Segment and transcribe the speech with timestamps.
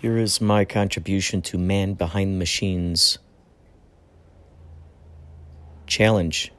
[0.00, 3.18] Here is my contribution to Man Behind the Machines.
[5.88, 6.52] Challenge.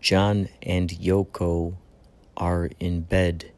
[0.00, 1.74] John and Yoko
[2.36, 3.50] are in bed,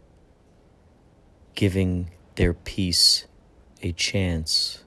[1.55, 3.27] giving their peace
[3.83, 4.85] a chance.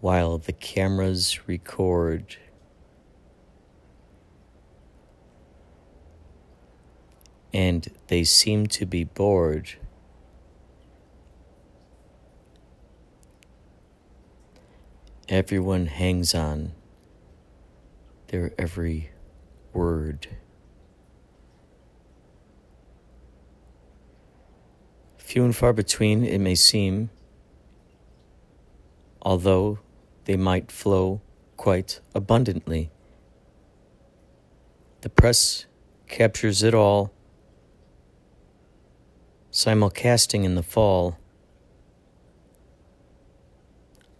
[0.00, 2.36] While the cameras record
[7.52, 9.74] and they seem to be bored.
[15.28, 16.72] Everyone hangs on
[18.28, 19.10] their every
[19.72, 20.28] word.
[25.16, 27.08] Few and far between it may seem,
[29.22, 29.78] although
[30.24, 31.22] they might flow
[31.56, 32.90] quite abundantly.
[35.00, 35.66] The press
[36.08, 37.12] captures it all
[39.52, 41.18] simulcasting in the fall,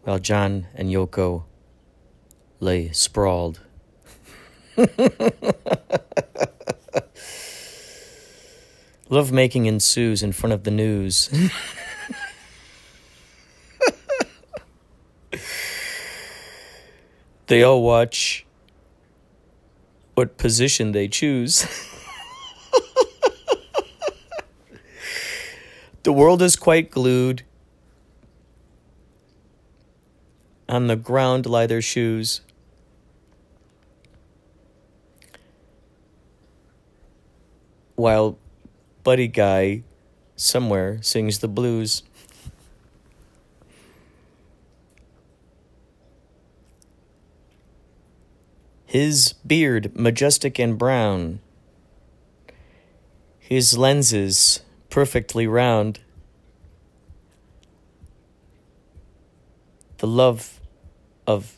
[0.03, 1.45] while John and Yoko
[2.61, 3.61] lay sprawled.
[9.09, 11.29] Love making ensues in front of the news.
[17.49, 18.47] they all watch
[20.15, 21.67] what position they choose.
[26.03, 27.45] The world is quite glued.
[30.69, 32.41] On the ground lie their shoes.
[37.95, 38.37] While
[39.05, 39.85] Buddy Guy
[40.35, 42.03] somewhere sings the blues.
[48.87, 51.39] His beard majestic and brown.
[53.39, 54.63] His lenses
[54.93, 56.01] perfectly round.
[59.97, 60.61] The love
[61.27, 61.57] of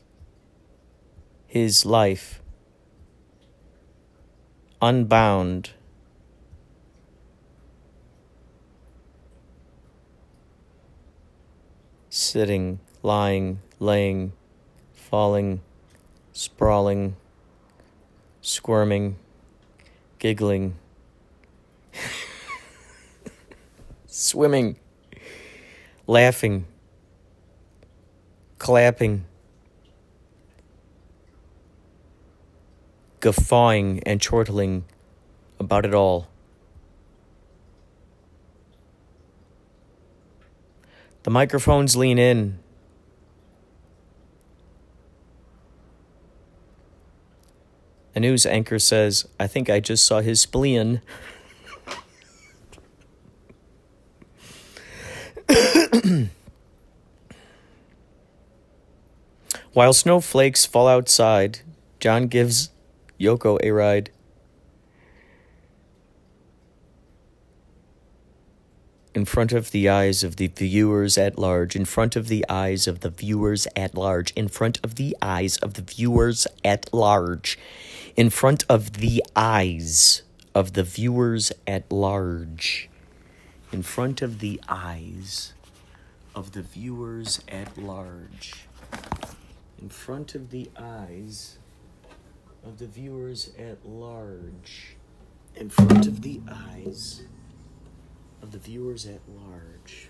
[1.48, 2.40] his life,
[4.80, 5.70] unbound.
[12.08, 14.32] Sitting, lying, laying,
[14.92, 15.60] falling,
[16.32, 17.16] sprawling,
[18.40, 19.16] squirming,
[20.20, 20.76] giggling.
[24.14, 24.76] Swimming,
[26.06, 26.66] laughing,
[28.58, 29.24] clapping,
[33.18, 34.84] guffawing, and chortling
[35.58, 36.28] about it all.
[41.24, 42.60] The microphones lean in.
[48.12, 51.02] The news anchor says, I think I just saw his spleen.
[59.74, 61.62] While snowflakes fall outside,
[61.98, 62.70] John gives
[63.18, 64.10] Yoko a ride.
[69.16, 72.86] In front of the eyes of the viewers at large, in front of the eyes
[72.86, 77.58] of the viewers at large, in front of the eyes of the viewers at large,
[78.14, 80.22] in front of the eyes
[80.54, 82.88] of the viewers at large,
[83.72, 85.52] in front of the eyes
[86.32, 88.68] of the viewers at large
[89.84, 91.58] in front of the eyes
[92.64, 94.96] of the viewers at large.
[95.56, 97.24] In front of the eyes
[98.40, 100.08] of the viewers at large.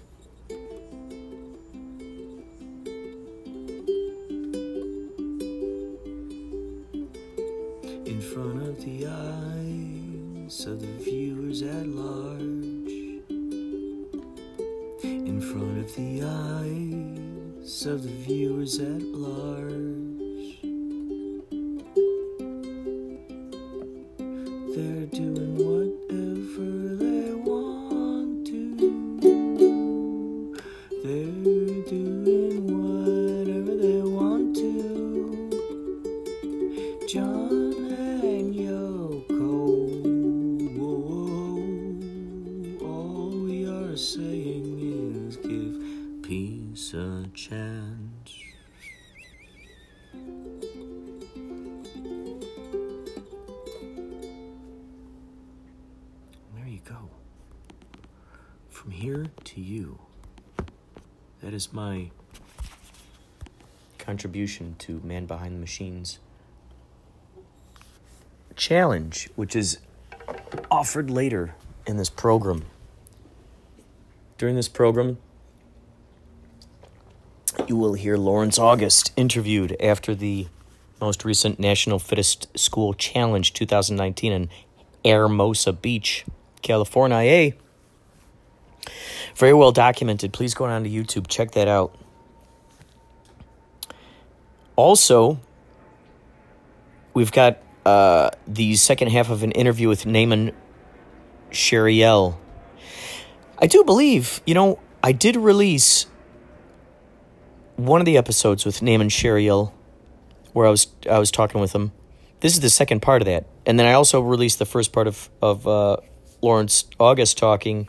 [8.07, 13.25] In front of the eyes of the viewers at large.
[15.03, 17.24] In front of the eyes
[17.65, 20.04] of the viewers at large.
[65.65, 66.19] Machines
[68.55, 69.79] challenge, which is
[70.71, 71.55] offered later
[71.87, 72.67] in this program.
[74.37, 75.17] During this program,
[77.67, 80.49] you will hear Lawrence August interviewed after the
[81.01, 84.51] most recent National Fittest School Challenge 2019 in
[85.03, 86.27] Hermosa Beach,
[86.61, 87.55] California.
[89.35, 90.35] Very well documented.
[90.35, 91.97] Please go down to YouTube, check that out.
[94.77, 95.41] Also,
[97.15, 100.53] we've got uh, the second half of an interview with Naaman
[101.51, 102.39] Sheriel.
[103.59, 106.07] I do believe, you know, I did release
[107.77, 109.73] one of the episodes with Naaman Sheriel
[110.53, 111.93] where I was I was talking with him.
[112.41, 115.07] This is the second part of that, and then I also released the first part
[115.07, 115.97] of of uh,
[116.41, 117.89] Lawrence August talking,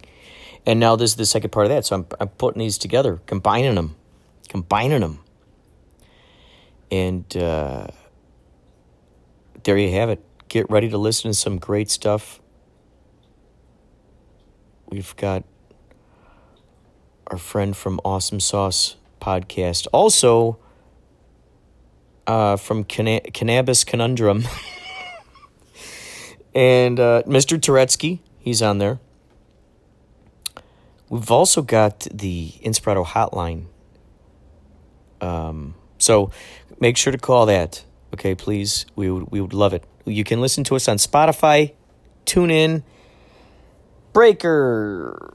[0.66, 1.86] and now this is the second part of that.
[1.86, 3.96] So I'm I'm putting these together, combining them,
[4.50, 5.20] combining them,
[6.92, 7.88] and uh,
[9.66, 10.24] there you have it.
[10.48, 12.40] Get ready to listen to some great stuff.
[14.88, 15.44] We've got
[17.28, 19.88] our friend from Awesome Sauce podcast.
[19.92, 20.60] Also,
[22.28, 24.44] uh, from Canna- Cannabis Conundrum.
[26.56, 27.58] and uh, Mr.
[27.60, 29.00] Turetsky, he's on there.
[31.10, 33.66] We've also got the Inspirato hotline.
[35.22, 36.30] Um, so
[36.80, 37.84] make sure to call that.
[38.16, 38.86] Okay, please.
[38.96, 39.84] We would, we would love it.
[40.06, 41.74] You can listen to us on Spotify,
[42.26, 42.84] TuneIn,
[44.14, 45.34] Breaker,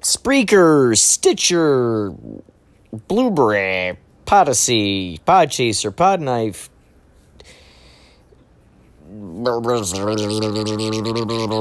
[0.00, 2.12] Spreaker, Stitcher,
[3.06, 3.96] Blueberry,
[4.26, 6.68] Podacy, Podchaser, Podknife.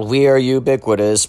[0.10, 1.28] We are ubiquitous.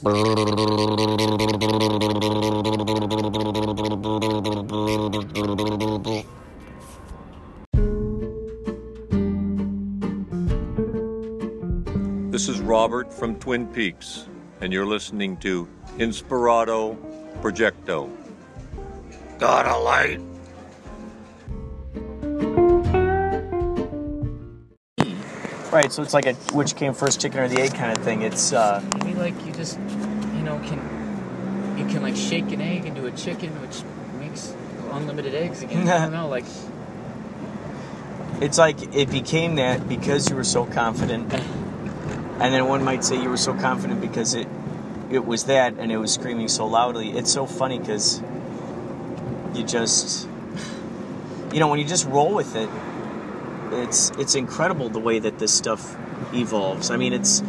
[12.78, 14.28] Robert from Twin Peaks,
[14.60, 16.96] and you're listening to Inspirato
[17.42, 18.08] Projecto.
[19.36, 20.20] Got a light?
[25.72, 28.22] Right, so it's like a which came first, chicken or the egg kind of thing.
[28.22, 29.76] It's uh, Maybe like you just,
[30.36, 33.82] you know, can you can like shake an egg into a chicken, which
[34.20, 34.54] makes
[34.92, 35.88] unlimited eggs again.
[35.88, 36.44] I don't know, like
[38.40, 41.28] it's like it became that because you were so confident,
[42.40, 44.49] and then one might say you were so confident because it
[45.11, 47.11] it was that and it was screaming so loudly.
[47.11, 48.20] It's so funny because
[49.55, 50.29] you just
[51.52, 52.69] you know when you just roll with it,
[53.73, 55.96] it's it's incredible the way that this stuff
[56.35, 56.90] evolves.
[56.90, 57.43] I mean, it's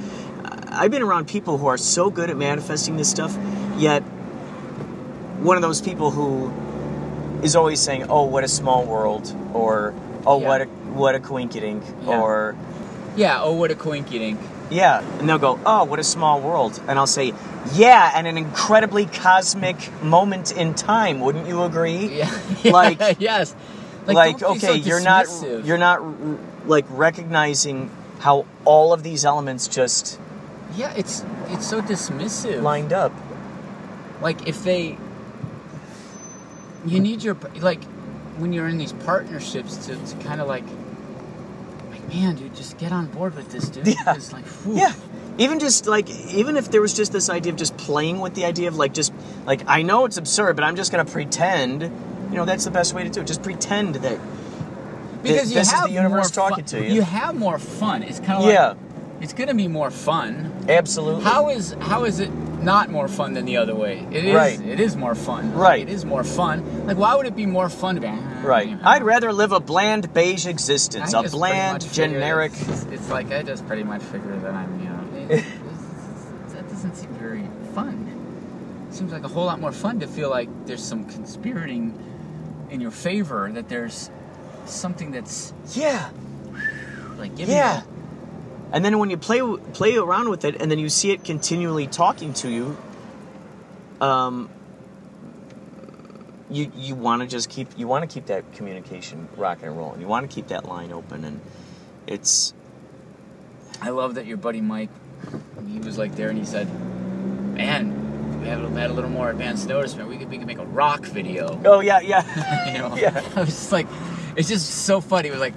[0.71, 3.38] I've been around people who are so good at manifesting this stuff,
[3.77, 4.01] yet
[5.41, 6.51] one of those people who
[7.44, 9.94] is always saying, "Oh, what a small world," or
[10.25, 10.47] "Oh, Yeah.
[10.47, 12.21] what a what a coinkydink," Yeah.
[12.21, 12.56] or
[13.15, 14.38] yeah, oh what a coinkydink.
[14.69, 17.33] Yeah, and they'll go, "Oh, what a small world," and I'll say,
[17.74, 21.19] "Yeah," and an incredibly cosmic moment in time.
[21.21, 22.07] Wouldn't you agree?
[22.19, 22.31] Yeah,
[22.66, 23.56] Like- yes,
[24.06, 25.25] like, don't be so okay, you're not
[25.66, 26.01] you're not
[26.68, 27.89] like recognizing
[28.19, 30.19] how all of these elements just
[30.75, 32.62] Yeah, it's it's so dismissive.
[32.62, 33.12] lined up.
[34.22, 34.98] like if they
[36.86, 37.83] you need your like
[38.38, 40.78] when you're in these partnerships to, to kind of like like
[42.09, 43.95] man dude just get on board with this dude Yeah.
[44.06, 44.77] because like whew.
[44.77, 44.94] Yeah.
[45.38, 48.43] Even just like even if there was just this idea of just playing with the
[48.45, 49.13] idea of like just
[49.45, 51.84] like I know it's absurd, but I'm just gonna pretend.
[51.84, 53.27] You know, that's the best way to do it.
[53.27, 54.19] Just pretend that
[55.24, 56.79] because you this is have the universe more talking fun.
[56.81, 56.93] to you.
[56.95, 58.74] You have more fun it's kind of like Yeah.
[59.22, 62.31] it's gonna be more fun absolutely how is how is it
[62.63, 64.60] not more fun than the other way it is Right.
[64.62, 65.81] it is more fun Like, Right.
[65.81, 68.07] it is more fun like why would it be more fun to be
[68.41, 68.77] right.
[68.84, 72.51] I'd rather live a bland beige existence, a bland generic.
[72.55, 75.46] It's, it's like I just pretty much figure that I'm, you know, it-
[76.53, 78.88] that doesn't seem very fun.
[78.89, 81.93] It seems like a whole lot more fun to feel like there's some conspirating
[82.69, 83.50] in your favor.
[83.51, 84.10] That there's
[84.65, 86.10] something that's Yeah.
[87.17, 87.31] like.
[87.38, 87.81] Yeah.
[87.81, 87.88] you-
[88.72, 89.41] And then when you play
[89.74, 92.77] play around with it, and then you see it continually talking to you,
[94.01, 94.50] um,
[96.50, 100.01] you you want to just keep you want to keep that communication rocking and rolling.
[100.01, 101.39] You want to keep that line open, and
[102.08, 102.53] it's
[103.82, 104.89] I love that your buddy Mike,
[105.68, 106.68] he was like there and he said,
[107.53, 110.08] "Man, we had a, had a little more advanced notice, man.
[110.08, 113.24] We could we could make a rock video." oh yeah yeah you know, Yeah.
[113.36, 113.88] I was just like,
[114.36, 115.29] it's just so funny.
[115.29, 115.53] It was like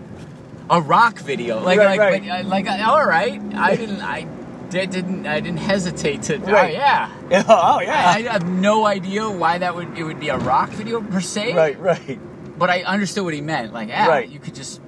[0.69, 2.47] a rock video, like Right, like right.
[2.47, 3.41] Like uh, all right.
[3.55, 4.27] I didn't I
[4.73, 6.37] did, didn't I didn't hesitate to.
[6.37, 6.73] Oh Right.
[6.75, 7.11] yeah.
[7.49, 10.71] Oh, oh yeah I have no idea why that would it would be a rock
[10.71, 11.55] video per se.
[11.55, 12.19] right right
[12.59, 13.73] But I understood what he meant.
[13.73, 14.29] Like, yeah, Right.
[14.29, 14.81] you could just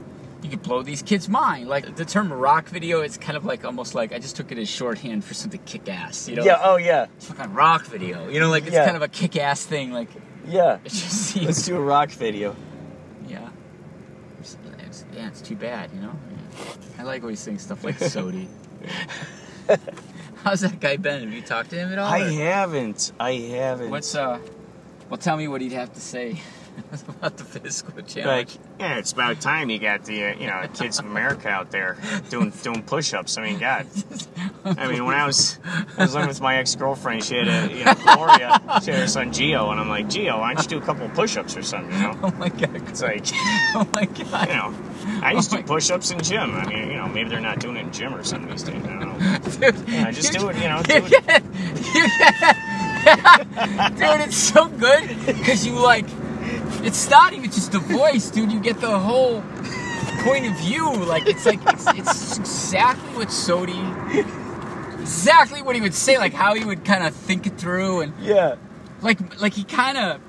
[0.42, 1.68] you could blow these kids' mind.
[1.68, 4.58] Like the term rock video, it's kind of like almost like I just took it
[4.58, 6.28] as shorthand for something kick ass.
[6.28, 6.58] You know, Yeah.
[6.62, 7.06] Oh yeah.
[7.16, 8.28] it's fucking rock video.
[8.28, 8.84] You know, like it's Yeah.
[8.84, 9.92] kind of a kick ass thing.
[9.92, 10.08] Like
[10.46, 10.78] Yeah.
[10.84, 12.54] it just Let's do a rock video.
[13.28, 13.48] yeah.
[14.40, 15.90] It's, it's- yeah, it's too bad.
[15.94, 16.12] You know,
[16.98, 18.46] I like always saying stuff like Sodi.
[20.44, 21.23] How's that guy been?
[21.23, 22.06] Have you talked to him at all?
[22.12, 23.12] I or- haven't.
[23.18, 23.90] I haven't.
[23.90, 24.38] What's uh?
[25.09, 26.40] Well, tell me what he'd have to say
[27.09, 28.30] about the physical channel.
[28.33, 28.49] like?
[28.80, 31.97] Yeah, it's about time you got the uh, you know kids of America out there
[32.30, 33.38] doing doing push-ups.
[33.38, 33.87] I mean, God.
[34.64, 35.59] I mean, when I was
[35.97, 39.06] I was living with my ex-girlfriend, she had a you know Gloria, she had her
[39.06, 41.94] son Gio, and I'm like, Gio, why don't you do a couple push-ups or something?
[41.94, 42.76] You know, oh my god!
[42.88, 43.26] it's like
[43.75, 44.49] Oh my god!
[44.49, 44.75] you know,
[45.23, 46.54] I oh used to Oh do push-ups in gym.
[46.54, 48.82] I mean, you know, maybe they're not doing it in gym or something these days.
[48.84, 49.38] I don't know.
[49.73, 50.56] Dude, Yeah, just do it.
[50.56, 51.11] You know, do you it.
[51.26, 51.44] get-
[51.94, 52.56] you get-
[53.04, 56.06] dude, it's so good because you like.
[56.82, 58.50] It's not even just the voice, dude.
[58.52, 59.42] You get the whole
[60.25, 60.90] point of view.
[60.94, 66.18] Like it's like it's, it's exactly what Sodi, exactly what he would say.
[66.18, 68.56] Like how he would kind of think it through and Yeah.
[69.02, 70.20] like like he kind of.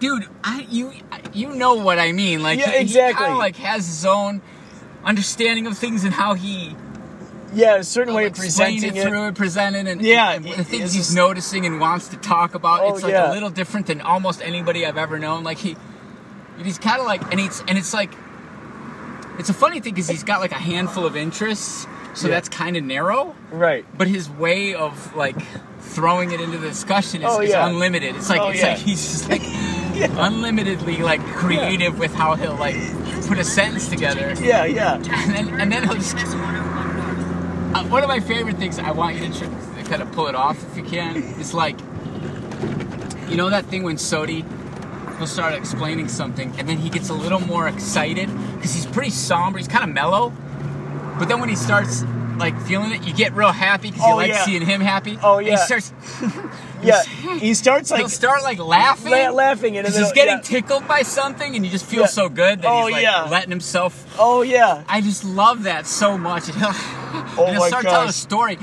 [0.00, 0.92] Dude, I you
[1.32, 2.42] you know what I mean?
[2.42, 3.14] Like Yeah, he, exactly.
[3.20, 4.42] kind of like has his own
[5.04, 6.74] understanding of things and how he
[7.54, 7.76] Yeah.
[7.76, 10.92] A certain way of presenting it through it, presenting and, Yeah, and it- the things
[10.92, 12.80] he's just- noticing and wants to talk about.
[12.82, 13.30] Oh, it's like yeah.
[13.30, 15.44] a little different than almost anybody I've ever known.
[15.44, 15.76] Like he,
[16.62, 18.10] he's kind of like, and he's and it's like,
[19.38, 22.34] it's a funny thing because he's got like a handful of interests, so Yeah.
[22.34, 23.34] that's kind of narrow.
[23.52, 23.84] Right.
[23.96, 25.36] But his way of like
[25.80, 28.16] throwing it into the discussion is, Oh, is unlimited.
[28.16, 28.68] It's like Oh, it's yeah.
[28.70, 29.42] like he's just like
[30.18, 32.76] unlimitedly like creative with how he'll like
[33.26, 34.34] put a sentence together.
[34.40, 34.64] Yeah.
[34.64, 34.96] Yeah.
[35.24, 36.16] And then, and then he'll just.
[36.16, 40.28] Uh, one of my favorite things, I want you to, tr- to kind of pull
[40.28, 41.76] it off if you can, is like,
[43.28, 44.44] you know that thing when Sodi,
[45.18, 49.10] he'll start explaining something, and then he gets a little more excited because he's pretty
[49.10, 49.58] somber.
[49.58, 50.32] He's kind of mellow,
[51.18, 52.04] but then when he starts
[52.38, 54.44] like feeling it, you get real happy because you Oh, like yeah.
[54.44, 55.18] seeing him happy.
[55.22, 55.92] Oh, And he starts.
[56.86, 57.02] Yeah.
[57.04, 57.38] Hmm.
[57.38, 59.12] He starts like he'll start like laughing.
[59.12, 60.40] la- laughing and then 'cause he's getting yeah.
[60.42, 62.06] tickled by something, and you just feel Yeah.
[62.06, 63.24] so good that Oh, he's like yeah.
[63.24, 64.82] letting himself Oh yeah.
[64.88, 66.48] I just love that so much.
[66.48, 68.58] And he'll, Oh and he'll my start telling a story,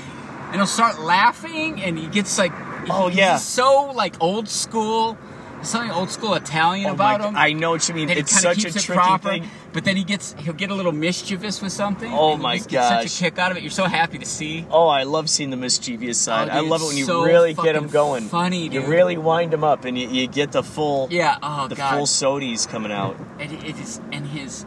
[0.47, 2.51] and he'll start laughing, and he gets like,
[2.89, 3.37] Oh, he's yeah.
[3.37, 5.17] so like old school.
[5.63, 7.35] Something old school Italian Oh about my, him.
[7.37, 8.07] I know what you mean.
[8.07, 9.49] that It's such a tricky proper, thing.
[9.73, 12.11] But then he gets he'll get a little mischievous with something.
[12.13, 13.63] Oh my get such a kick out of it.
[13.63, 14.65] You're so happy to see.
[14.69, 16.49] Oh, I love seeing the mischievous side.
[16.49, 18.23] Oh, I love it when you so really get fucking going.
[18.25, 18.83] funny, dude.
[18.83, 21.37] You really wind them up, and you, you get the full, Yeah.
[21.41, 21.95] Oh the god.
[21.95, 23.15] full sodies coming out.
[23.39, 24.65] and it is and his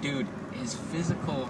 [0.00, 1.48] dude his physical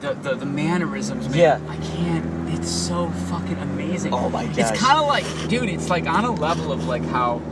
[0.00, 1.60] the, the, the mannerisms man Yeah.
[1.68, 4.58] i can't it's so fucking amazing Oh my god.
[4.58, 7.42] it's kind of like dude it's like on a level of like how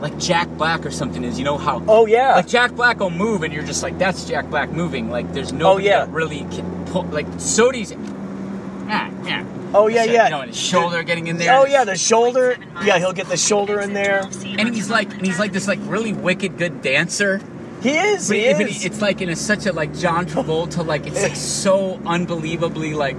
[0.00, 2.34] like jack black or something is you know how Oh yeah.
[2.34, 5.52] like jack black will move and you're just like that's jack black moving like there's
[5.52, 6.04] no Oh, yeah.
[6.04, 10.24] that really can pull like sodi's yeah yeah oh yeah, So, yeah.
[10.24, 12.56] you know, and his shoulder getting in there Oh yeah, the shoulder.
[12.84, 14.22] Yeah, he'll get the shoulder in there.
[14.44, 17.40] and he's like and he's like this like really wicked good dancer
[17.82, 18.28] He is.
[18.28, 18.84] But, He it- but is.
[18.84, 23.16] it's like in a, such a like John Travolta, like it's like so unbelievably like,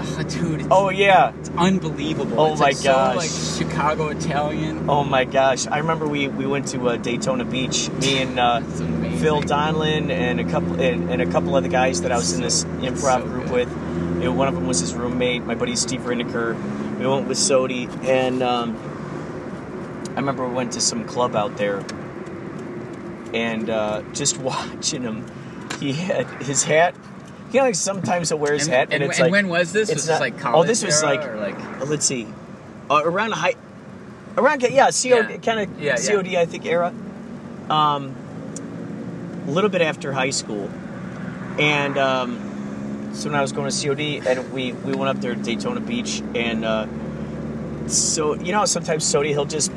[0.00, 1.32] ugh, dude, it's, oh yeah.
[1.38, 2.40] it's unbelievable.
[2.40, 3.28] Oh it's my like gosh.
[3.28, 4.88] So like Chicago Italian.
[4.88, 5.66] Oh my gosh!
[5.66, 7.88] I remember we, we went to uh, Daytona Beach.
[7.90, 12.12] Me and uh, Phil Donlin and a couple and, and a couple other guys that
[12.12, 13.52] I was in this improv So group good.
[13.52, 13.70] with.
[14.20, 16.54] You know, one of them was his roommate, my buddy Steve Rinneker.
[16.98, 18.76] We went with Sodi, and um,
[20.10, 21.82] I remember we went to some club out there,
[23.32, 25.24] and uh, just watching him.
[25.78, 26.94] He had his hat.
[27.52, 29.48] You know, like sometimes he'll wear his And, hat, and, and, it's and like when
[29.48, 29.88] was this?
[29.88, 32.26] it's was not- this like oh, this was era, like- or like uh, let's see,
[32.88, 33.54] uh, around high,
[34.38, 35.36] around yeah, COD, Yeah.
[35.38, 36.12] kind of Yeah, yeah.
[36.12, 36.92] COD, I think era.
[37.68, 38.14] Um,
[39.46, 40.70] a little bit after high school,
[41.58, 45.34] and um, so when I was going to COD, and we we went up there
[45.34, 46.86] to Daytona Beach, and uh,
[47.88, 49.72] so you know sometimes Sodi he'll just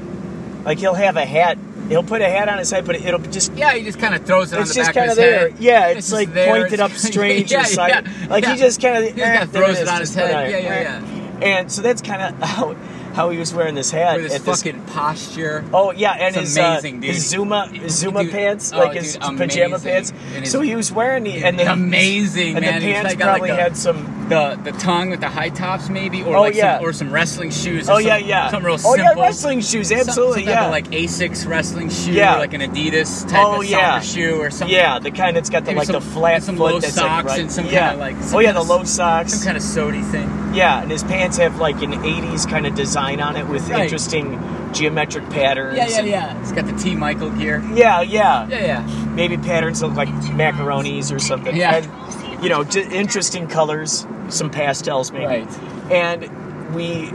[0.65, 1.57] like he'll have a hat,
[1.89, 4.25] he'll put a hat on his head, but it'll just yeah, he just kind of
[4.25, 5.49] throws it on it's the just kind of there.
[5.49, 5.59] head.
[5.59, 6.61] Yeah, it's, just like there.
[6.61, 7.89] pointed up strange yeah, or side.
[8.07, 8.53] yeah, like yeah.
[8.53, 10.49] he just kind of He throws it on his head.
[10.51, 11.45] Yeah, yeah, yeah.
[11.47, 12.75] And so that's kind of how
[13.13, 14.15] how he was wearing this hat.
[14.15, 15.63] With his at this- fucking posture.
[15.73, 19.13] Oh yeah, and It's his amazing, uh, his Zuma Zuma Dude, pants, oh, like his
[19.17, 19.91] dude, pajama amazing.
[19.91, 20.09] pants.
[20.35, 22.81] His- So he was wearing the and the amazing, and man.
[22.81, 25.49] the pants like got like probably a- had some the the tongue with the high
[25.49, 26.77] tops maybe, or Oh, like yeah.
[26.77, 27.87] some, or some wrestling shoes.
[27.89, 28.49] Or Oh some, yeah, yeah.
[28.51, 28.97] Some real oh simple.
[28.97, 30.65] yeah, wrestling shoes, absolutely, some type yeah.
[30.65, 32.35] of, like Asics wrestling shoe, Yeah.
[32.35, 33.99] or like an Adidas type Oh, of yeah.
[33.99, 34.75] shoe, or something.
[34.75, 36.93] yeah, the kind that's got the Maybe like some- the flat some foot low that's
[36.95, 37.39] socks like right.
[37.41, 37.89] and some yeah.
[37.89, 39.33] kinda, like, some oh yeah, the low socks.
[39.33, 40.29] Some kind of Sodi thing.
[40.53, 43.83] Yeah, and his pants have like an '80s kind of design on it with Right.
[43.83, 44.39] interesting
[44.73, 45.77] geometric patterns.
[45.77, 46.41] Yeah, yeah, yeah.
[46.41, 47.63] It's got the T Michael gear.
[47.73, 48.47] Yeah, yeah.
[48.47, 49.05] Yeah, yeah.
[49.13, 51.55] Maybe patterns look like macaronis or something.
[51.55, 51.75] Yeah.
[51.75, 55.25] And, you know, j- interesting colors, some pastels maybe.
[55.25, 55.59] Right.
[55.91, 57.11] And we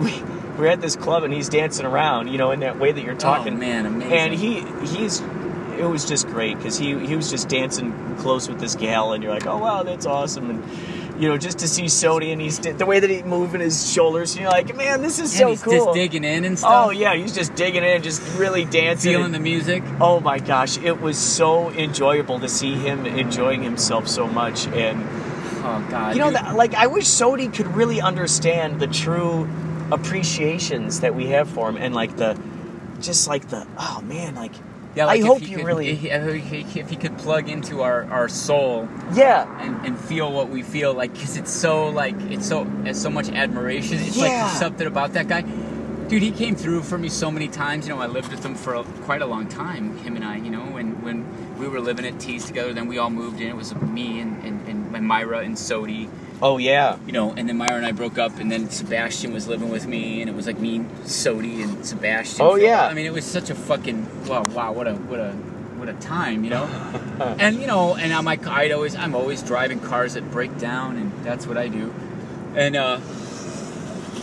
[0.00, 0.22] we
[0.58, 3.14] we're at this club and he's dancing around, you know, in that way that you're
[3.14, 3.54] oh, talking.
[3.54, 4.12] Oh man, amazing.
[4.12, 5.22] And he he's
[5.78, 9.22] it was just great because he he was just dancing close with this gal, and
[9.22, 12.58] you're like, oh wow, that's awesome, and you know, just to see Sodi and he's
[12.58, 15.62] the way that he moving his shoulders, you're like, man, this is and so he's
[15.62, 15.72] cool.
[15.72, 16.86] just digging in and stuff.
[16.86, 19.12] Oh yeah, he's just digging in, just really dancing.
[19.12, 19.82] feeling and- the music.
[20.00, 25.00] Oh my gosh, it was so enjoyable to see him enjoying himself so much, and
[25.64, 26.14] Oh god.
[26.14, 29.48] you know, that, like I wish Sodi could really understand the true
[29.92, 32.38] appreciations that we have for him, and like the,
[33.00, 34.52] just like the, oh man, like,
[34.96, 37.82] Yeah, like I hope he you could- really, If he, if he- could plug into
[37.82, 42.14] our, our soul yeah, and, and feel what we feel, like, because it's so, like,
[42.30, 43.98] it's so, it's so much admiration.
[43.98, 44.46] It's like Yeah.
[44.46, 45.44] there's something about that guy.
[46.12, 47.88] Dude, he came through for me so many times.
[47.88, 50.36] You know, I lived with him for a, quite a long time, him and I,
[50.36, 53.48] you know, when, when we were living at Tees together, then we all moved in.
[53.48, 56.10] It was me and, and, and, and Myra and Sodi.
[56.42, 59.48] oh yeah, you know, and then Myra and I broke up, and then Sebastian was
[59.48, 62.44] living with me, and it was like me, Sodi, and Sebastian.
[62.44, 62.84] Oh, yeah.
[62.84, 65.94] I mean, it was such a fucking wow, wow, what a what a what a
[65.94, 66.64] time, you know.
[67.38, 70.98] and you know, and I'm like, I'd always, I'm always driving cars that break down,
[70.98, 71.94] and that's what I do.
[72.54, 73.00] And uh,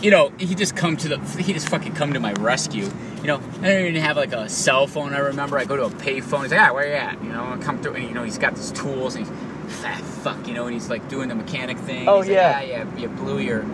[0.02, 2.88] you know, he just come to the, he just fucking come to my rescue.
[3.20, 5.12] You know, I didn't even have like a cell phone.
[5.12, 6.42] I remember I go to a payphone.
[6.42, 7.22] He's like, ah, where you at?
[7.22, 9.36] You know, I come through, and you know, he's got these tools, and he's
[9.82, 12.08] fat fuck, you know, and he's like doing the mechanic thing.
[12.08, 12.54] Oh, He's like, yeah.
[12.56, 13.64] ah, yeah, you blew your.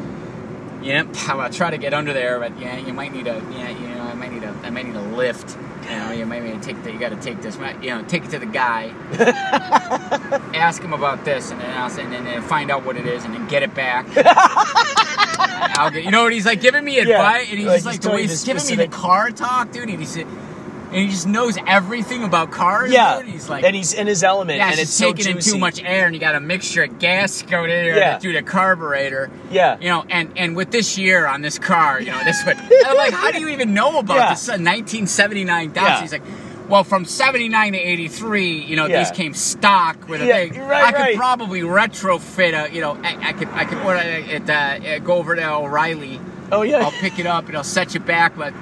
[0.82, 3.88] Yeah, I'll try to get under there, but yeah, you might need a, yeah, you
[3.88, 5.56] know, I might need a, I might need a lift.
[5.84, 8.04] You know, you might need to take the, you got to take this, you know,
[8.04, 8.88] take it to the guy,
[10.54, 13.34] ask him about this, and then I'll and then find out what it is, and
[13.34, 14.06] then get it back.
[15.60, 18.00] I'll you know what he's like giving me advice, and he's like just he's like
[18.02, 19.88] the way he's giving me the car talk, dude.
[19.88, 22.92] And he's, and he just knows everything about cars.
[22.92, 23.28] yeah, dude.
[23.30, 25.58] he's like, and he's in his element, yeah, and it's it's so taking in too
[25.58, 28.18] much air, and you got a mixture of gas going in there Yeah.
[28.18, 29.28] through the carburetor.
[29.50, 29.78] Yeah.
[29.80, 32.96] You know, and and with this year on this car, you know, this what I'm
[32.96, 34.30] like, how do you even know about Yeah.
[34.30, 34.48] this?
[34.48, 35.74] Uh, a 1979 Datsun.
[35.74, 36.00] Yeah.
[36.00, 36.22] He's like.
[36.68, 38.98] Well, from '79 to '83, you know, Yeah.
[38.98, 40.58] these came stock with a Yeah, thing.
[40.66, 41.16] right, I could right.
[41.16, 45.36] probably retrofit a, you know, I, I could, I could order it, uh, go over
[45.36, 46.20] to O'Reilly.
[46.50, 48.52] Oh yeah, I'll pick it up and I'll set you back, but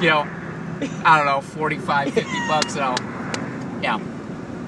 [0.00, 0.26] you know,
[1.04, 3.98] I don't know, 45, 50 bucks, and I'll, yeah,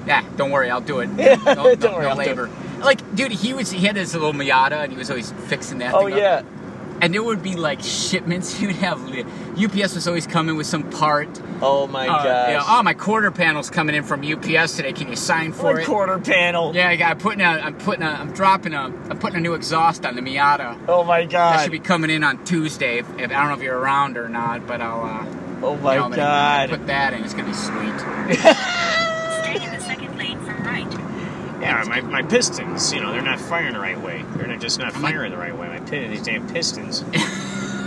[0.07, 0.23] yeah.
[0.35, 1.09] Don't worry, I'll do it.
[1.17, 2.27] Yeah, no, no, don't worry, no I'll do it.
[2.27, 2.49] labor.
[2.79, 5.93] Like, dude, he was he had his little Miata, and he was always fixing that.
[5.93, 6.45] oh thing up.
[6.95, 8.59] Yeah, And there would be like shipments.
[8.61, 8.99] You'd have
[9.57, 11.29] UPS was always coming with some part.
[11.61, 14.93] oh my Uh, gosh, you know, oh, my quarter panel's coming in from UPS today.
[14.93, 15.85] Can you sign for One it?
[15.85, 16.75] quarter panel.
[16.75, 19.41] Yeah, I got I'm putting a, I'm putting a, I'm dropping a, I'm putting a
[19.41, 20.77] new exhaust on the Miata.
[20.87, 21.29] Oh my god!
[21.31, 21.63] That god.
[21.63, 22.99] should be coming in on Tuesday.
[22.99, 25.03] If, if I don't know if you're around or not, but I'll.
[25.03, 25.25] Uh,
[25.63, 26.69] oh my you know, god.
[26.69, 27.23] Put that in.
[27.23, 27.99] It's gonna be sweet.
[28.39, 30.91] Stay in the second lane from right.
[31.65, 34.23] Yeah, my, my pistons, you know, they're not firing the right way.
[34.35, 35.67] They're not just not firing the right way.
[35.67, 37.03] My pin, these damn pistons.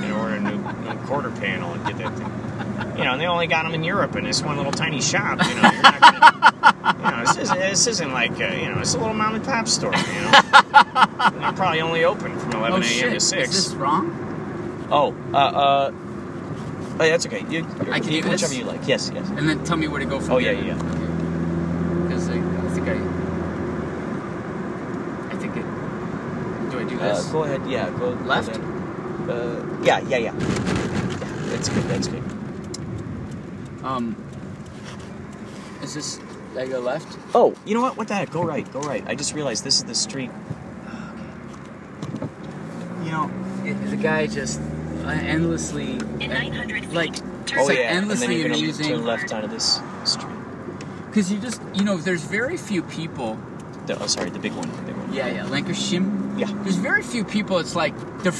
[0.09, 2.99] in order a new, new quarter panel and get that thing.
[2.99, 5.39] You know, and they only got them in Europe in this one little tiny shop.
[5.47, 8.79] You know, you're not gonna, you know, this, is, this isn't like uh, you know,
[8.81, 9.95] it's a little mom and pop store.
[9.95, 10.31] You know,
[11.41, 13.11] they're probably only open from 11 oh a.m.
[13.11, 13.51] to Is six.
[13.51, 14.87] this wrong?
[14.91, 17.45] Oh, uh, uh, oh, that's okay.
[17.49, 18.43] You, I can you, do this?
[18.43, 18.89] whichever you like.
[18.89, 19.29] Yes, yes.
[19.31, 20.65] And then tell me where to go from Oh yeah, there.
[20.65, 20.77] yeah.
[20.77, 22.03] yeah.
[22.05, 22.95] Because I, I think I.
[25.35, 25.65] I think it.
[26.99, 27.63] Do I do Uh, go ahead.
[27.71, 28.53] Yeah, go go Left?
[28.53, 28.63] down.
[29.31, 30.33] Uh, yeah, yeah, yeah.
[30.35, 31.85] Yeah, that's good.
[31.85, 32.23] That's good.
[33.85, 34.17] Um.
[35.83, 36.19] Is this?
[36.55, 37.17] Did I go left?
[37.35, 37.97] Oh, you know what?
[37.97, 38.31] What the heck?
[38.31, 38.71] Go right.
[38.73, 39.05] Go right.
[39.07, 40.31] I just realized this is the street.
[43.05, 43.31] You know,
[43.65, 44.61] it, the guy just
[45.05, 48.89] uh, endlessly, In 900 like, turn It's oh like yeah, and then you're gonna amusing.
[48.89, 50.35] turn left onto this street.
[51.07, 53.39] because you just, you know, there's very few people.
[53.87, 54.71] The, oh, sorry, the big one.
[54.73, 55.13] The big one.
[55.13, 56.03] Yeah, yeah, Lancashire.
[56.39, 56.47] Yeah.
[56.63, 57.59] There's very few people.
[57.59, 58.33] It's like they're.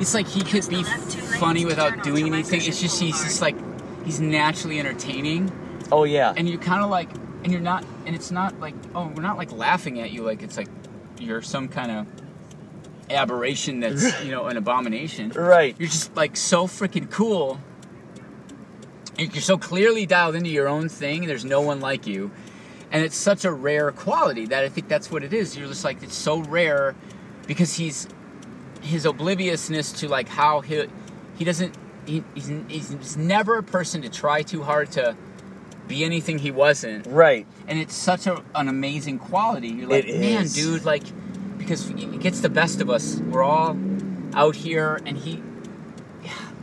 [0.00, 2.60] It's like he could be left two lanes funny without doing anything.
[2.64, 3.56] It's just he's just like
[4.04, 5.52] he's naturally entertaining,
[5.92, 6.32] Oh yeah.
[6.36, 7.08] and you kind of like,
[7.44, 10.42] and you're not, and it's not like, oh, we're not like laughing at you like
[10.42, 10.68] it's like
[11.20, 12.06] you're some kind of
[13.10, 15.30] aberration that's you know an abomination.
[15.30, 15.76] Right.
[15.78, 17.60] You're just like so freaking cool.
[19.18, 21.26] And You're so clearly dialed into your own thing.
[21.26, 22.30] There's no one like you,
[22.90, 25.56] and it's such a rare quality that I think that's what it is.
[25.56, 26.94] You're just like it's so rare
[27.52, 28.08] because he's
[28.80, 30.84] his obliviousness to like how he
[31.36, 31.74] he doesn't
[32.06, 35.16] he, he's, he's never a person to try too hard to
[35.86, 37.46] be anything he wasn't Right.
[37.68, 40.54] and it's such a, an amazing quality you're like It man is.
[40.54, 41.02] dude like
[41.58, 43.76] because it gets the best of us we're all
[44.34, 45.42] out here and he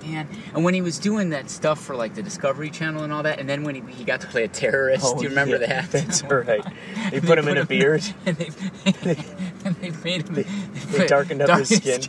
[0.09, 3.23] man and when he was doing that stuff for like the discovery channel and all
[3.23, 5.57] that and then when he, he got to play a terrorist Oh, do you remember
[5.57, 6.63] yeah, that That's right.
[7.11, 8.03] They put him in a beard.
[8.25, 8.49] and they,
[9.65, 10.45] and they made him.
[10.91, 12.01] They darkened up his skin.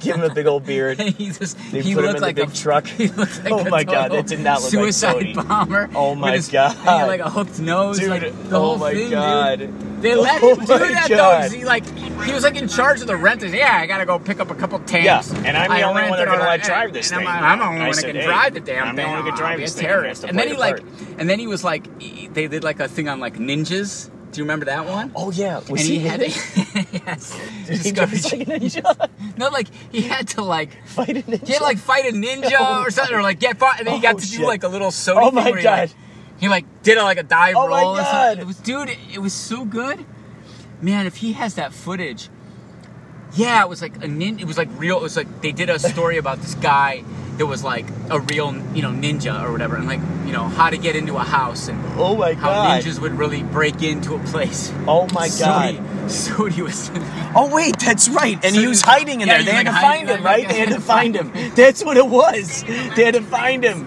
[0.00, 1.00] Give him a big old beard.
[1.00, 2.86] And he just They he put him looked in the like big a truck.
[2.86, 5.88] He looked like Oh my God, that did not look like suicide bomber.
[5.94, 7.08] Oh my his- and He had God.
[7.08, 9.58] like a hooked nose, Dude, like the oh my thing, God.
[9.60, 9.95] dude.
[10.06, 11.16] They oh let Oh him do that though.
[11.16, 11.84] 'cause He like
[12.24, 13.52] he was like in charge of the renters.
[13.52, 15.04] Yeah, I gotta go pick up a couple tanks.
[15.32, 17.18] Yeah, and I'm the I only one rented they're all let that- drive this and
[17.20, 17.28] thing.
[17.28, 19.02] I'm, I'm the only I one that said, can hey, drive the damn I'm the
[19.02, 19.10] thing.
[19.10, 19.84] only one who can I'll drive be a this thing.
[19.86, 20.22] Have terrorist.
[20.22, 22.64] to And then play he the like, and then he was like, he- they did
[22.64, 24.10] like a thing on like ninjas.
[24.32, 25.12] Do you remember that one?
[25.14, 25.58] Oh yeah.
[25.68, 26.28] Was and he, had it?
[27.06, 28.94] yes, Did he Discovery like a Channel.
[28.94, 29.10] ninja?
[29.38, 31.46] No, like he had to like Fight a ninja?
[31.46, 33.86] he had to like fight a ninja oh or something, or like get fought, and
[33.86, 34.46] then he got Oh, to do shit.
[34.46, 35.98] like a little soda Oh thing my where he, like, God.
[36.38, 37.92] He like did a, like a dive Oh my roll.
[37.92, 38.12] or something.
[38.12, 38.38] God.
[38.38, 40.04] It was, dude, it, was so good.
[40.82, 42.28] Man, if he has that footage,
[43.34, 44.38] yeah, it was like a nin.
[44.38, 44.96] It was like real.
[44.98, 47.02] It was like they did a story about this guy
[47.38, 50.70] that was like a real, you know, ninja or whatever, and like you know how
[50.70, 52.82] to get into a house and Oh my how god.
[52.82, 54.72] ninjas would really break into a place.
[54.86, 55.74] Oh my god.
[56.06, 56.90] Sodi, Sodi was.
[57.34, 58.42] Oh wait, that's right.
[58.44, 59.42] And So he was he- hiding in yeah, there.
[59.42, 60.48] he They had to find him, right?
[60.48, 61.32] They had to find him.
[61.54, 62.62] That's what it was.
[62.64, 63.86] They had to find him.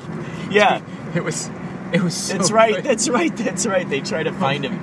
[0.51, 0.81] Yeah,
[1.15, 1.49] It was.
[1.93, 2.15] It was.
[2.15, 2.75] So that's right.
[2.75, 2.83] good.
[2.83, 3.35] That's right.
[3.35, 3.89] That's right.
[3.89, 4.77] They tried to find him.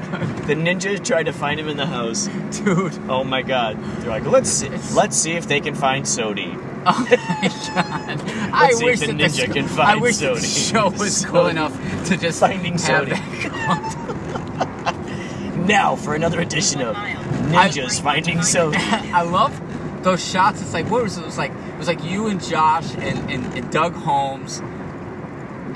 [0.46, 2.26] The ninjas tried to find him in the house.
[2.50, 2.98] dude.
[3.08, 3.78] Oh my god.
[4.00, 6.60] They're like, let's see, let's see if they can find Sodi.
[6.88, 8.20] Oh my god!
[8.54, 10.72] I see wish if the that this, ninja can I find wish the Sodi.
[10.72, 11.74] show was cool enough
[12.06, 13.16] to just Finding Sodi.
[15.66, 18.76] Now for another edition of Ninjas Finding Sodi.
[18.76, 19.60] I love
[20.04, 20.62] those shots.
[20.62, 21.22] It's like what was it?
[21.22, 24.62] It was like it was like you and Josh and, and, and Doug Holmes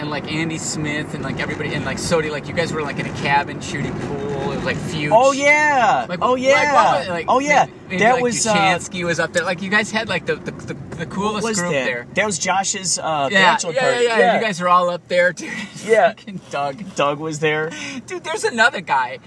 [0.01, 2.31] and like Andy Smith and like everybody and like Sodi.
[2.31, 4.53] Like you guys were like in a cabin shooting pool.
[4.53, 5.11] It was like Fuge.
[5.13, 6.07] Oh yeah.
[6.09, 7.03] Like, oh yeah.
[7.03, 7.09] it?
[7.09, 7.67] Like, oh yeah.
[7.67, 9.45] maybe- maybe, that like, was uh, was up there.
[9.45, 11.85] Like you guys had like the the, the, the coolest group that?
[11.85, 12.07] there.
[12.15, 14.05] That was Josh's uh, Yeah, bachelor yeah, party.
[14.05, 15.51] yeah, yeah, You guys are all up there, dude.
[15.85, 16.09] Yeah.
[16.09, 16.95] Fucking Doug.
[16.95, 17.71] Doug was there.
[18.07, 19.19] Dude, there's another guy,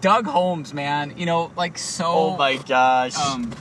[0.00, 1.14] Doug Holmes, man.
[1.16, 2.06] You know, like so.
[2.06, 3.16] Oh my gosh.
[3.16, 3.52] Um,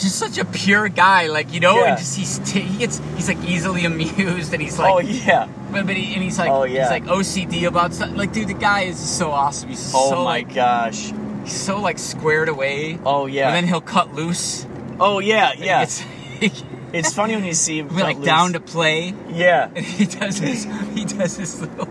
[0.00, 1.90] just such a pure guy, like you know, Yeah.
[1.90, 5.08] and just he's t- he gets he's like easily amused, and he's oh, like, oh
[5.08, 5.48] yeah.
[5.70, 6.82] but, but he, and he's like, Oh, yeah.
[6.82, 8.10] he's like OCD about stuff.
[8.16, 9.68] Like, dude, the guy is so awesome.
[9.68, 11.12] He's Oh so my like, gosh.
[11.44, 12.98] he's so like squared away.
[13.04, 13.48] Oh yeah.
[13.48, 14.66] And then he'll cut loose.
[14.98, 15.82] oh yeah, yeah.
[15.82, 16.02] It's,
[16.92, 18.26] It's funny when you see him like loose.
[18.26, 19.14] down to play.
[19.28, 19.70] Yeah.
[19.72, 21.86] And he does his he does his little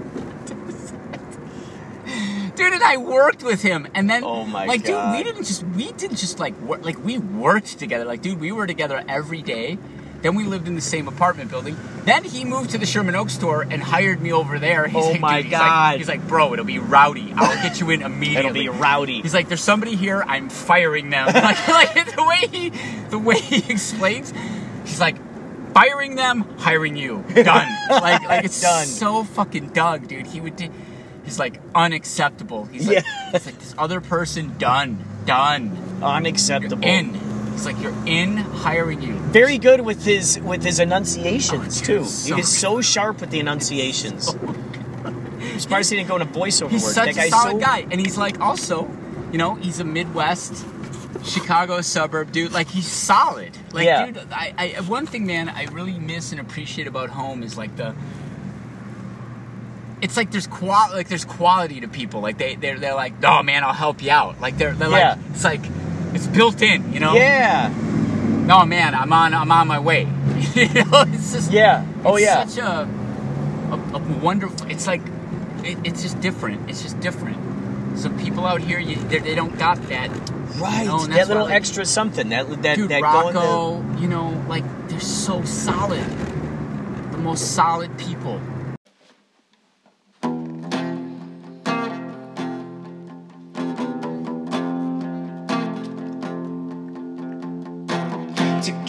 [2.59, 5.13] Dude, and I worked with him, and then Oh my like, God.
[5.13, 8.05] dude, we didn't just we didn't just like work like we worked together.
[8.05, 9.77] Like, dude, we were together every day.
[10.21, 11.77] Then we lived in the same apartment building.
[12.03, 14.85] Then he moved to the Sherman Oaks store and hired me over there.
[14.87, 15.97] He's Oh like, my he's like- God.
[15.97, 17.31] he's like, bro, it'll be rowdy.
[17.37, 18.65] I'll get you in immediately.
[18.65, 19.21] It'll be rowdy.
[19.21, 20.21] He's like, there's somebody here.
[20.27, 21.27] I'm firing them.
[21.33, 22.69] like, like the way he,
[23.09, 24.33] the way he explains,
[24.83, 25.15] he's like,
[25.73, 27.69] firing them, hiring you, done.
[27.89, 28.87] like, like it's Done.
[28.87, 30.27] so fucking Doug, dude.
[30.27, 30.57] He would.
[30.57, 30.69] do
[31.29, 32.65] He's like unacceptable.
[32.65, 33.31] He's like, Yeah.
[33.31, 35.77] he's like this other person, done, done.
[36.01, 36.83] Unacceptable.
[36.83, 37.13] In.
[37.51, 39.13] He's like, you're in, hiring you.
[39.13, 42.05] Very good with his with his enunciations Oh, too.
[42.05, 44.29] so he is so sharp with the enunciations.
[45.05, 46.93] I'm surprised he didn't go into voiceover He's work.
[46.93, 48.89] such a solid so guy, and he's like also,
[49.31, 50.65] you know, he's a Midwest,
[51.23, 52.51] Chicago suburb dude.
[52.53, 53.51] Like he's solid.
[53.71, 54.05] Like Yeah.
[54.07, 57.75] dude, I, I one thing, man, I really miss and appreciate about home is like
[57.75, 57.93] the.
[60.01, 62.21] It's like there's qual like there's quality to people.
[62.21, 64.39] Like they they're, they're like, oh man, I'll help you out.
[64.39, 65.09] Like they're they're Yeah.
[65.09, 65.62] like it's like
[66.13, 67.13] it's built in, you know.
[67.15, 67.67] Yeah.
[68.45, 70.01] No man, I'm on I'm on my way.
[70.55, 71.85] you know, it's just Yeah.
[72.05, 72.45] Oh it's yeah.
[72.45, 72.88] such a,
[73.71, 74.69] a, a wonderful.
[74.71, 75.01] It's like
[75.63, 76.69] it, it's just different.
[76.69, 77.38] It's just different.
[77.99, 80.09] Some people out here, you, they, they don't got that.
[80.57, 80.85] Right.
[80.85, 82.29] No, and that little like, extra something.
[82.29, 86.03] That that Dude, that going to you know, like they're so solid.
[87.12, 88.39] The most solid people.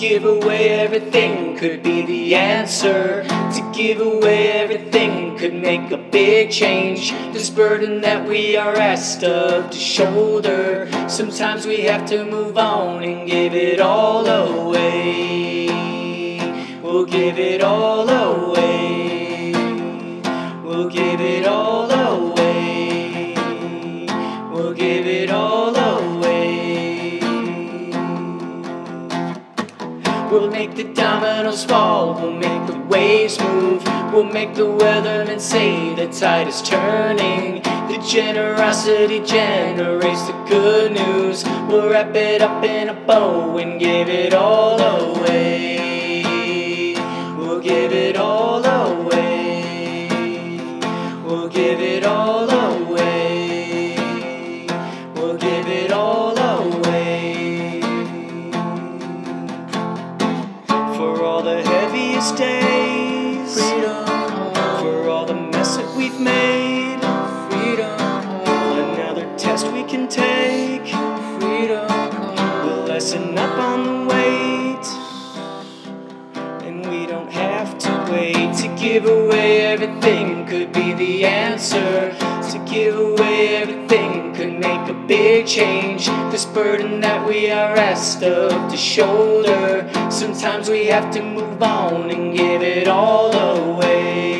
[0.00, 3.22] Give away everything could be the answer.
[3.22, 7.10] To give away everything could make a big change.
[7.34, 10.88] This burden that we are asked of to shoulder.
[11.06, 15.68] Sometimes we have to move on and give it all away.
[16.82, 19.52] We'll give it all away.
[20.64, 21.69] We'll give it all
[30.30, 33.82] We'll make the dominoes fall, we'll make the waves move.
[34.12, 37.62] We'll make the weathermen say the tide is turning.
[37.62, 41.42] The generosity generates the good news.
[41.68, 46.22] We'll wrap it up in a bow and give it all away.
[47.36, 48.79] We'll give it all away.
[79.82, 82.14] Everything could be the answer.
[82.50, 86.06] To give away everything could make a big change.
[86.30, 89.90] This burden that we are asked of to shoulder.
[90.10, 94.39] Sometimes we have to move on and give it all away.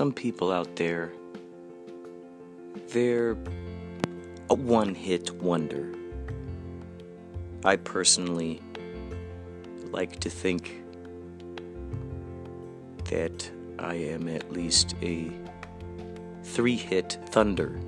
[0.00, 1.12] Some people out there,
[2.88, 3.36] they're
[4.48, 5.92] a one hit wonder.
[7.66, 8.62] I personally
[9.90, 10.82] like to think
[13.10, 15.30] that I am at least a
[16.44, 17.78] three hit thunder.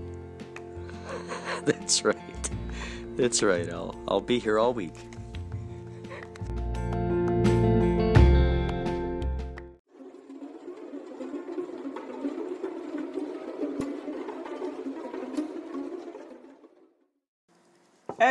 [1.65, 2.51] That's right.
[3.17, 3.71] That's right.
[3.71, 5.12] I'll I'll be here all week.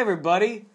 [0.01, 0.65] Everybody,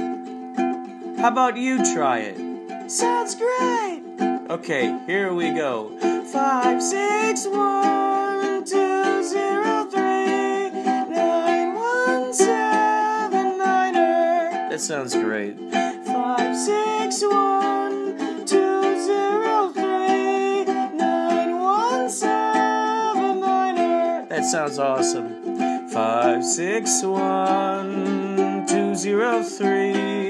[1.21, 2.89] How about you try it?
[2.89, 4.01] Sounds great.
[4.49, 5.95] Okay, here we go.
[6.33, 10.71] Five, six, one, two, zero, three,
[11.13, 14.69] nine, one, seven, niner.
[14.71, 15.59] That sounds great.
[16.07, 24.25] Five, six, one, two, zero, three, nine, one, seven, niner.
[24.27, 25.51] That sounds awesome.
[25.91, 30.20] Five six one two zero three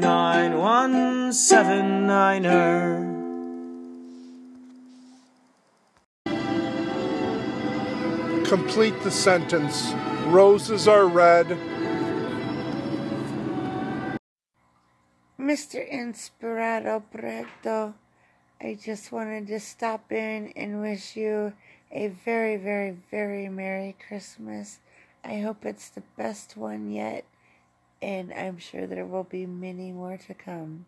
[0.00, 3.06] nine one seven niner.
[3.06, 3.20] Er.
[8.46, 9.92] Complete the sentence.
[10.26, 11.46] Roses are red.
[15.38, 15.80] Mr.
[15.92, 17.94] Inspirato Proyecto,
[18.60, 21.52] I just wanted to stop in and wish you
[21.90, 24.78] a very, very, very Merry Christmas.
[25.24, 27.24] I hope it's the best one yet,
[28.02, 30.86] and I'm sure there will be many more to come.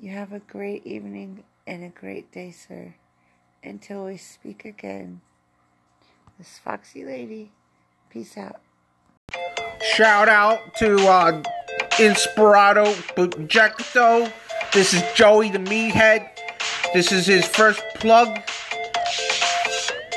[0.00, 2.94] You have a great evening and a great day, sir.
[3.62, 5.20] Until we speak again,
[6.38, 7.52] this foxy lady,
[8.10, 8.60] peace out.
[9.94, 11.42] Shout out to uh,
[11.92, 14.32] Inspirato Projecto.
[14.72, 16.28] This is Joey the Meathead.
[16.94, 18.28] This is his first plug.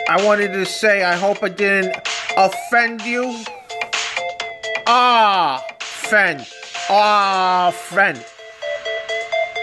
[0.07, 1.95] I wanted to say I hope I didn't
[2.37, 3.43] offend you.
[4.87, 5.64] Ah,
[6.05, 6.47] offend.
[6.87, 8.23] Ah, offend.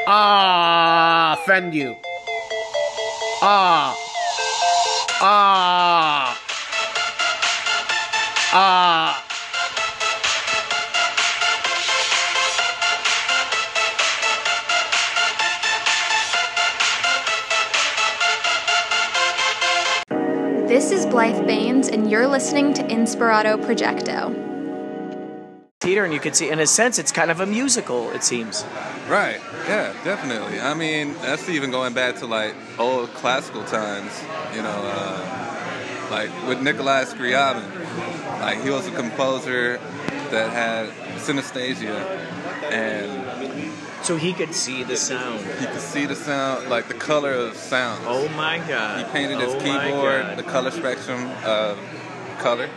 [0.08, 1.94] Ah, offend you.
[3.40, 3.96] Ah.
[5.20, 6.36] Ah.
[8.52, 9.24] Ah.
[20.66, 24.51] This is Blythe Baines, and you're listening to Inspirato Projecto.
[25.92, 28.10] Theater, and you could see, in a sense, it's kind of a musical.
[28.12, 28.64] It seems.
[29.10, 29.38] Right.
[29.68, 30.58] Yeah, definitely.
[30.58, 34.10] I mean, that's even going back to like old classical times.
[34.54, 37.68] You know, uh, like with Nikolai Scriabin.
[38.40, 39.76] Like he was a composer
[40.30, 42.00] that had synesthesia,
[42.72, 43.70] and
[44.02, 45.40] So he could see the sound.
[45.60, 48.02] He could see the sound, like the color of sound.
[48.06, 49.04] Oh my god.
[49.04, 51.78] He painted his Oh keyboard the color spectrum of
[52.38, 52.68] color,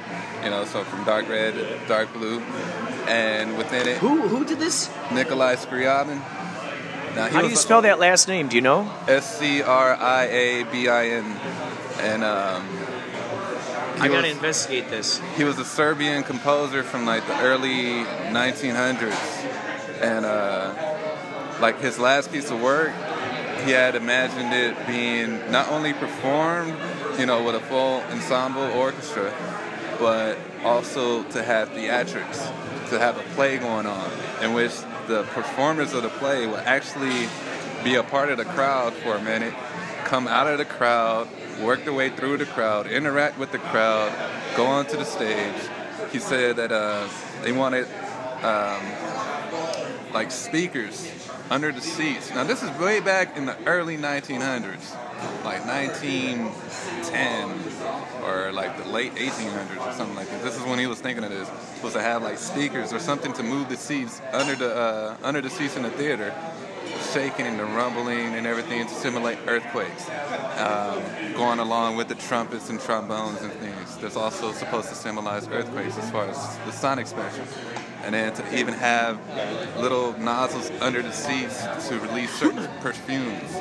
[0.44, 2.40] you know, so from dark red to dark blue,
[3.08, 4.90] and within it, Who who did this?
[5.12, 6.20] Nikolai Scriabin.
[7.16, 8.50] Now, How do you spell that last name?
[8.50, 8.92] Do you know?
[9.08, 11.26] S C R I A B I N,
[12.02, 12.68] and um,
[14.02, 15.22] I gotta was- investigate this.
[15.38, 18.04] he was a Serbian composer from like the early
[18.36, 19.16] 1900s,
[20.02, 20.74] and uh,
[21.62, 22.92] like his last piece of work,
[23.64, 26.76] he had imagined it being not only performed,
[27.18, 29.34] you know, with a full ensemble orchestra,
[30.00, 32.52] but also to have theatrics,
[32.90, 34.74] to have a play going on, in which
[35.08, 37.28] the performers of the play will actually
[37.84, 39.54] be a part of the crowd for a minute,
[40.06, 41.28] come out of the crowd,
[41.62, 44.12] work their way through the crowd, interact with the crowd,
[44.56, 45.56] go onto the stage.
[46.12, 47.08] He said that uh,
[47.44, 47.88] they wanted
[48.42, 48.82] um,
[50.14, 51.12] like speakers
[51.50, 52.30] under the seats.
[52.32, 54.96] Now this is way back in the early 1900s,
[55.44, 60.44] like 1910 or like the late 1800s or something like that.
[60.44, 61.48] This is when he was thinking of this.
[61.76, 65.42] Supposed to have like speakers or something to move the seats under the uh, under
[65.42, 66.34] the seats in the theater,
[67.14, 70.10] shaking and the rumbling and everything to simulate earthquakes.
[70.58, 71.02] Um,
[71.36, 73.98] going along with the trumpets and trombones and things.
[73.98, 77.48] That's also supposed to symbolize earthquakes as far as the sonic spectrum.
[78.04, 79.20] And then to even have
[79.80, 83.52] little nozzles under the seats to release certain perfumes,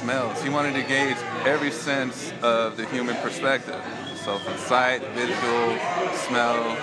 [0.00, 0.42] smells.
[0.42, 3.80] He wanted to gauge every sense of the human perspective.
[4.24, 5.78] So from sight, visual,
[6.26, 6.76] smell.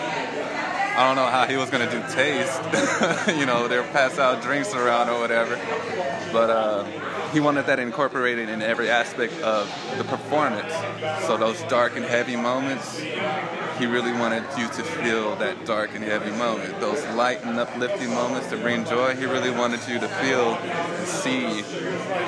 [0.97, 2.61] I don't know how he was gonna do taste.
[3.37, 5.55] you know, they'll pass out drinks around or whatever.
[6.31, 6.85] But uh,
[7.35, 9.67] he wanted that incorporated in every aspect of
[9.97, 10.71] the performance.
[11.27, 12.97] So those dark and heavy moments,
[13.77, 16.79] he really wanted you to feel that dark and heavy moment.
[16.79, 21.05] Those light and uplifting moments to bring joy, he really wanted you to feel and
[21.05, 21.61] see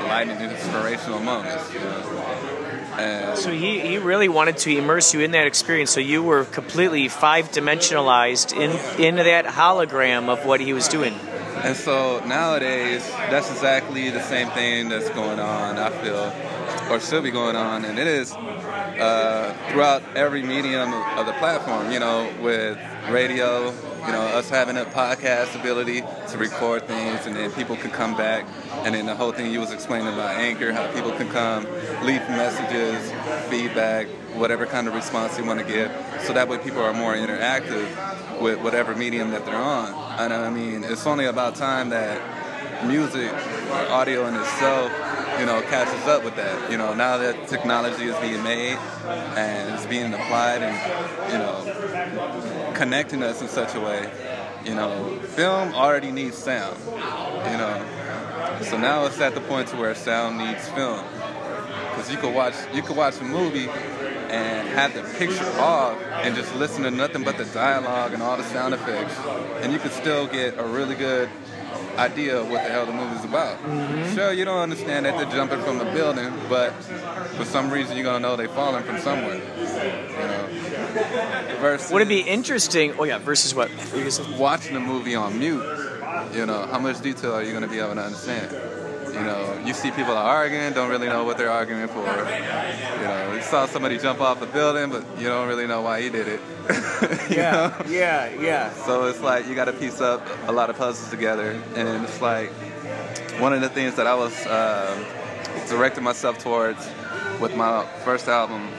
[0.09, 1.73] light and inspirational moments.
[1.73, 2.93] You know?
[2.97, 5.91] And So he, he really wanted to immerse you in that experience.
[5.91, 11.17] So you were completely five dimensionalized in into that hologram of what he was doing.
[11.63, 16.31] And so nowadays, that's exactly the same thing that's going on, I feel,
[16.91, 21.91] or should be going on, and it is uh, throughout every medium of the platform,
[21.91, 22.77] you know, with
[23.09, 23.73] radio,
[24.07, 28.15] you know, us having a podcast ability to record things, and then people can come
[28.15, 28.45] back,
[28.85, 31.65] and then the whole thing you was explaining about Anchor, how people can come,
[32.05, 33.11] leave messages,
[33.49, 35.91] feedback, whatever kind of response they want to give,
[36.21, 39.93] so that way people are more interactive with whatever medium that they're on.
[40.19, 42.21] And I mean, it's only about time that
[42.85, 43.31] music,
[43.89, 44.91] audio in itself,
[45.39, 46.71] you know, catches up with that.
[46.71, 48.77] You know, now that technology is being made
[49.35, 54.11] and it's being applied and, you know, connecting us in such a way,
[54.65, 57.85] you know, film already needs sound, you know.
[58.63, 61.03] So now it's at the point to where sound needs film.
[61.89, 63.69] Because you could watch you could watch a movie
[64.29, 68.37] and have the picture off and just listen to nothing but the dialogue and all
[68.37, 69.17] the sound effects,
[69.61, 71.29] and you could still get a really good
[71.97, 73.57] idea of what the hell the movie's about.
[73.63, 74.15] Mm-hmm.
[74.15, 76.71] Sure, you don't understand that they're jumping from a building, but
[77.35, 79.35] for some reason you're gonna know they're falling from somewhere.
[79.35, 80.47] You know.
[81.59, 82.93] Versus Would it be interesting?
[82.99, 83.69] Oh yeah, versus what?
[84.37, 85.63] Watching the movie on mute,
[86.33, 88.51] you know, how much detail are you going to be able to understand?
[89.17, 92.01] You know, you see people are arguing, don't really know what they're arguing for.
[92.01, 96.01] You know, you saw somebody jump off a building, but you don't really know why
[96.01, 96.41] he did it.
[97.29, 97.85] Yeah, know?
[97.89, 98.73] yeah, yeah.
[98.85, 102.21] So it's like you got to piece up a lot of puzzles together, and it's
[102.21, 102.51] like
[103.39, 104.95] one of the things that I was uh,
[105.69, 106.89] directing myself towards
[107.39, 108.69] with my first album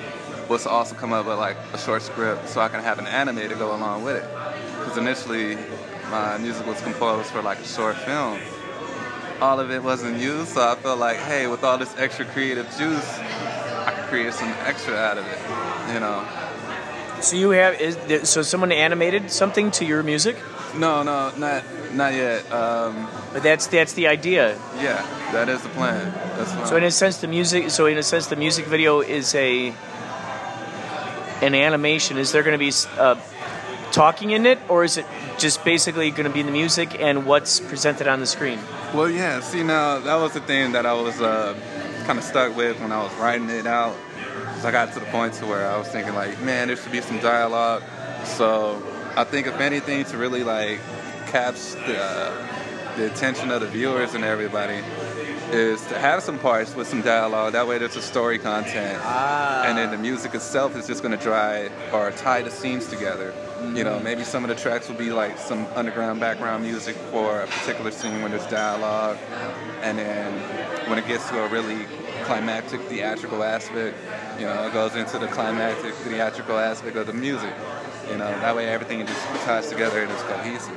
[0.49, 3.07] was to also come up with like a short script so I can have an
[3.07, 4.29] anime to go along with it.
[4.79, 5.57] Because initially
[6.11, 8.41] my music was composed for like a short film.
[9.41, 12.67] All of it wasn't used, so I felt like, hey, with all this extra creative
[12.77, 15.39] juice, I could create some extra out of it.
[15.95, 16.25] You know.
[17.21, 20.37] So you have is there- so someone animated something to your music?
[20.75, 21.63] No, no, not
[21.95, 22.51] not yet.
[22.53, 24.57] Um, But that's that's the idea.
[24.81, 26.13] yeah, that is the plan.
[26.37, 27.71] That's So in a sense, the music.
[27.71, 29.73] So in a sense, the music video is a
[31.43, 32.19] an animation.
[32.19, 33.15] Is there going to be uh,
[33.93, 35.07] talking in it, or is it
[35.39, 38.59] just basically going to be the music and what's presented on the screen?
[38.95, 39.41] Well, yeah.
[39.41, 41.55] See, now that was the thing that I was uh,
[42.07, 43.95] kind of stuck with when I was writing it out.
[44.55, 46.91] 'Cause I got to the point to where I was thinking like, man, there should
[46.91, 47.83] be some dialogue.
[48.25, 48.83] So
[49.17, 50.81] I think if anything, to really like
[51.29, 52.47] capture the, uh,
[52.97, 54.81] the attention of the viewers and everybody,
[55.53, 57.53] is to have some parts with some dialogue.
[57.53, 59.63] That way, there's a story content, Ah.
[59.65, 63.33] and then the music itself is just going to drive or tie the scenes together.
[63.75, 67.43] You know, maybe some of the tracks will be like some underground background music for
[67.43, 69.19] a particular scene when there's dialogue,
[69.83, 70.33] and then
[70.89, 71.85] when it gets to a really
[72.25, 73.97] climactic theatrical aspect,
[74.39, 77.53] you know, it goes into the climactic theatrical aspect of the music.
[78.11, 80.77] You know, that way everything just ties together and is cohesive.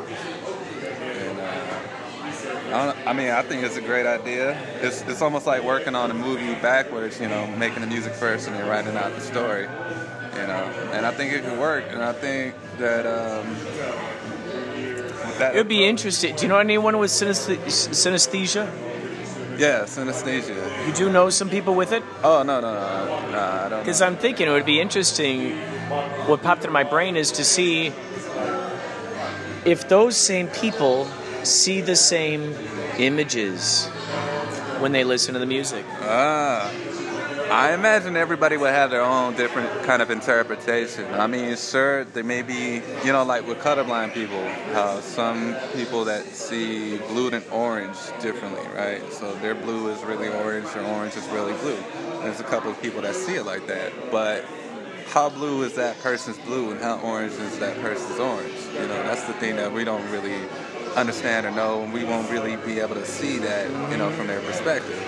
[1.17, 4.57] And uh, I, don't, I mean, I think it's a great idea.
[4.81, 7.19] It's it's almost like working on a movie backwards.
[7.19, 9.67] You know, making the music first and then writing out the story.
[10.35, 10.63] You know,
[10.93, 11.85] and I think it could work.
[11.89, 13.05] And I think that.
[13.05, 13.55] Um,
[15.39, 16.35] that It would be interesting.
[16.35, 18.67] Do you know anyone with synesthe- synesthesia?
[19.57, 20.87] Yeah, synesthesia.
[20.87, 22.03] You do know some people with it?
[22.23, 23.79] Oh no no no, no I don't.
[23.79, 25.57] Because I'm thinking it would be interesting.
[26.27, 27.91] What popped into my brain is to see
[29.65, 31.05] if those same people
[31.43, 32.55] see the same
[32.97, 33.87] images
[34.79, 35.85] when they listen to the music.
[36.01, 36.71] Ah.
[37.51, 41.05] I imagine everybody would have their own different kind of interpretation.
[41.13, 44.41] I mean, sure, there may be, you know, like with colorblind people,
[45.01, 49.01] some people that see blue and orange differently, right?
[49.11, 51.77] So their blue is really orange, or orange is really blue.
[52.21, 54.45] There's a couple of people that see it like that, but
[55.09, 58.63] how blue is that person's blue and how orange is that person's orange?
[58.75, 60.37] You know, that's the thing that we don't really
[60.95, 64.27] understand or know, and we won't really be able to see that, you know, from
[64.27, 65.01] their perspective.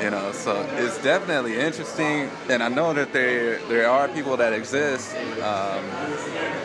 [0.00, 4.52] You know, so it's definitely interesting, and I know that there there are people that
[4.52, 5.84] exist um,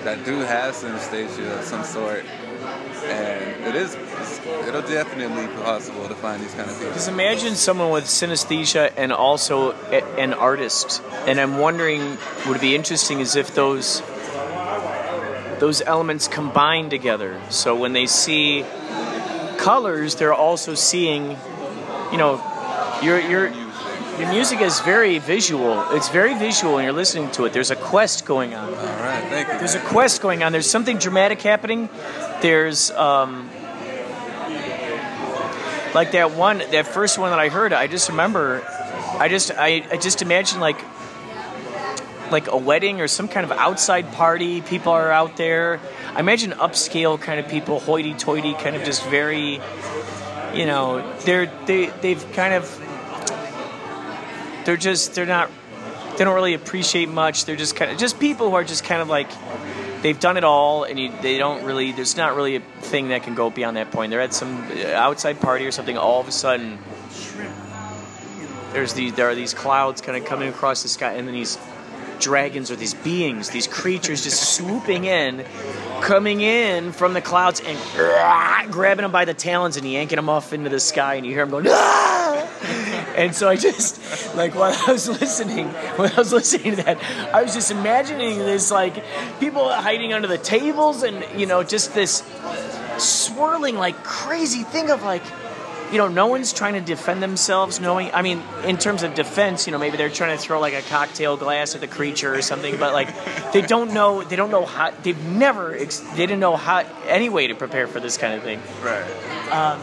[0.03, 2.26] that do have synesthesia of some sort,
[3.05, 3.95] and it is
[4.68, 6.89] it'll definitely be possible to find these kind of people.
[6.89, 12.62] Because imagine someone with synesthesia and also a, an artist, and I'm wondering, would it
[12.62, 14.01] be interesting is if those
[15.60, 17.39] those elements combine together.
[17.49, 18.64] So when they see
[19.58, 21.38] colors, they're also seeing,
[22.12, 22.41] you know,
[23.01, 23.51] your your
[24.20, 25.86] your music is very visual.
[25.91, 27.53] It's very visual when you're listening to it.
[27.53, 28.70] There's a quest going on.
[28.70, 29.58] All right, thank you.
[29.60, 30.51] There's a quest going on.
[30.51, 31.88] There's something dramatic happening.
[32.41, 33.47] There's um,
[35.93, 37.74] like that one, that first one that I heard.
[37.74, 38.64] I just remember,
[39.20, 40.80] I just I, I just imagine like
[42.32, 44.61] like a wedding or some kind of outside party.
[44.61, 45.80] People are out there.
[46.13, 49.59] I imagine upscale kind of people, hoity-toity, kind of just very,
[50.53, 52.65] you know, they're they they've kind of
[54.65, 55.49] they're just they're not
[56.17, 57.45] they don't really appreciate much.
[57.45, 59.30] They're just kind of just people who are just kind of like
[60.01, 61.91] they've done it all, and you, they don't really.
[61.91, 64.09] There's not really a thing that can go beyond that point.
[64.11, 65.97] They're at some uh, outside party or something.
[65.97, 66.80] All of a sudden,
[68.73, 71.57] there's these there are these clouds kind of coming across the sky, and then these
[72.20, 75.45] dragons or these beings, these creatures just swooping in,
[76.01, 77.78] coming in from the clouds and
[78.72, 81.45] grabbing them by the talons and yanking them off into the sky, and you hear
[81.45, 81.65] them going.
[81.70, 82.28] "Ah!"
[83.15, 87.03] And so I just like while I was listening, when I was listening to that,
[87.34, 89.03] I was just imagining this like
[89.39, 92.24] people hiding under the tables and you know just this
[92.97, 95.24] swirling like crazy thing of like
[95.91, 99.65] you know no one's trying to defend themselves knowing i mean in terms of defense
[99.67, 102.41] you know maybe they're trying to throw like a cocktail glass at the creature or
[102.41, 103.07] something but like
[103.53, 107.29] they don't know they don't know how they've never ex- they didn't know how any
[107.29, 109.05] way to prepare for this kind of thing Right.
[109.51, 109.79] um,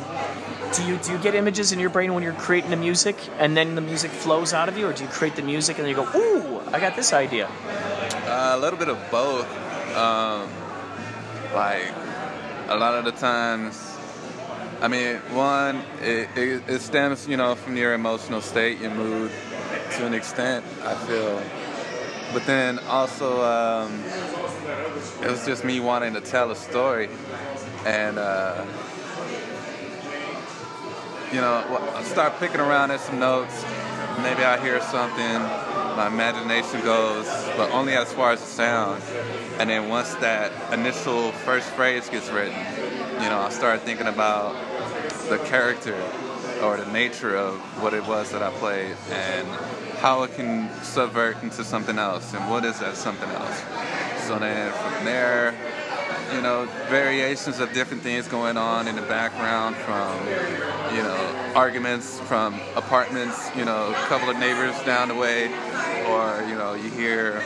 [0.75, 3.57] do you do you get images in your brain when you're creating the music and
[3.57, 5.97] then the music flows out of you or do you create the music and then
[5.97, 7.49] you go ooh i got this idea
[8.27, 9.47] Uh, a little bit of both.
[9.97, 10.49] Um,
[11.55, 11.85] like
[12.69, 13.94] a lot of the times,
[14.85, 19.31] I mean, one, it, it, it stems, you know, from your emotional state, your mood,
[19.93, 20.63] to an extent.
[20.83, 21.43] I feel,
[22.35, 24.05] but then also, um,
[25.23, 27.09] it was just me wanting to tell a story,
[27.87, 28.63] and uh,
[31.33, 31.65] you know,
[31.95, 33.65] I start picking around at some notes.
[34.19, 35.39] Maybe I hear something,
[35.97, 37.25] my imagination goes,
[37.57, 39.03] but only as far as the sound.
[39.59, 42.59] And then once that initial first phrase gets written,
[43.23, 44.55] you know, I start thinking about
[45.29, 45.97] the character
[46.63, 49.47] or the nature of what it was that I played and
[49.99, 53.63] how it can subvert into something else and what is that something else.
[54.27, 55.55] So then from there,
[56.35, 60.19] you know, variations of different things going on in the background from,
[60.97, 65.47] you know, arguments from apartments, you know, a couple of neighbors down the way,
[66.09, 67.43] or, you know, you hear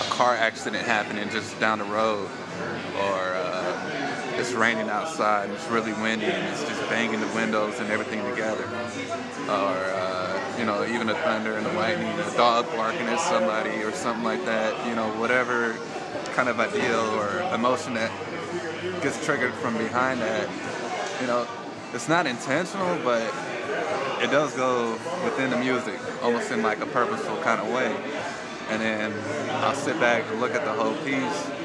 [0.00, 2.28] a car accident happening just down the road,
[2.96, 3.59] or uh,
[4.40, 8.24] it's raining outside and it's really windy and it's just banging the windows and everything
[8.30, 8.64] together.
[9.44, 13.82] Or, uh, you know, even the thunder and the lightning, a dog barking at somebody
[13.82, 15.76] or something like that, you know, whatever
[16.34, 18.10] kind of ideal or emotion that
[19.02, 20.48] gets triggered from behind that,
[21.20, 21.46] you know,
[21.92, 23.22] it's not intentional, but
[24.22, 27.94] it does go within the music, almost in like a purposeful kind of way.
[28.70, 29.12] And then
[29.62, 31.59] I'll sit back and look at the whole piece.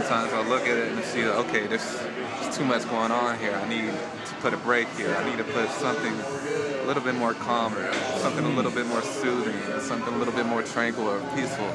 [0.00, 1.98] Sometimes I look at it and see okay, there's,
[2.40, 3.54] there's too much going on here.
[3.54, 3.92] I need
[4.26, 5.14] to put a break here.
[5.14, 9.02] I need to put something a little bit more calmer, something a little bit more
[9.02, 11.70] soothing, something a little bit more tranquil or peaceful.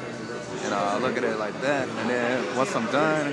[0.62, 3.32] You know, I look at it like that, and then once I'm done,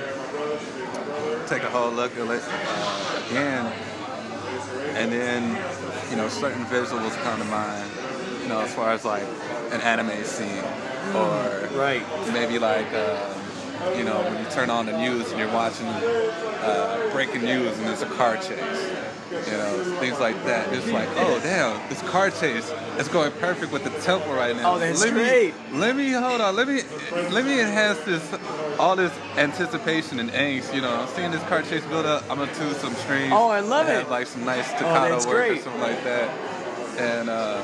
[1.47, 3.65] take a whole look at it uh, again,
[4.95, 5.43] and then
[6.09, 7.91] you know certain visuals come to mind.
[8.41, 9.27] You know, as far as like
[9.71, 10.63] an anime scene,
[11.13, 12.87] or right, maybe like.
[12.93, 13.36] Uh,
[13.97, 17.87] you know, when you turn on the news and you're watching uh, breaking news and
[17.87, 18.91] there's a car chase,
[19.31, 20.71] you know, things like that.
[20.73, 24.75] It's like, oh damn, this car chase is going perfect with the tempo right now.
[24.75, 25.53] Oh, that's let great.
[25.71, 26.55] Me, let me hold on.
[26.55, 26.81] Let me
[27.31, 28.23] let me enhance this
[28.79, 30.73] all this anticipation and angst.
[30.73, 32.23] You know, I'm seeing this car chase build up.
[32.29, 33.31] I'm gonna do some strings.
[33.33, 33.93] Oh, I love it.
[33.93, 36.29] Have like some nice Oh, staccato that's work or something like that.
[36.97, 37.61] And uh,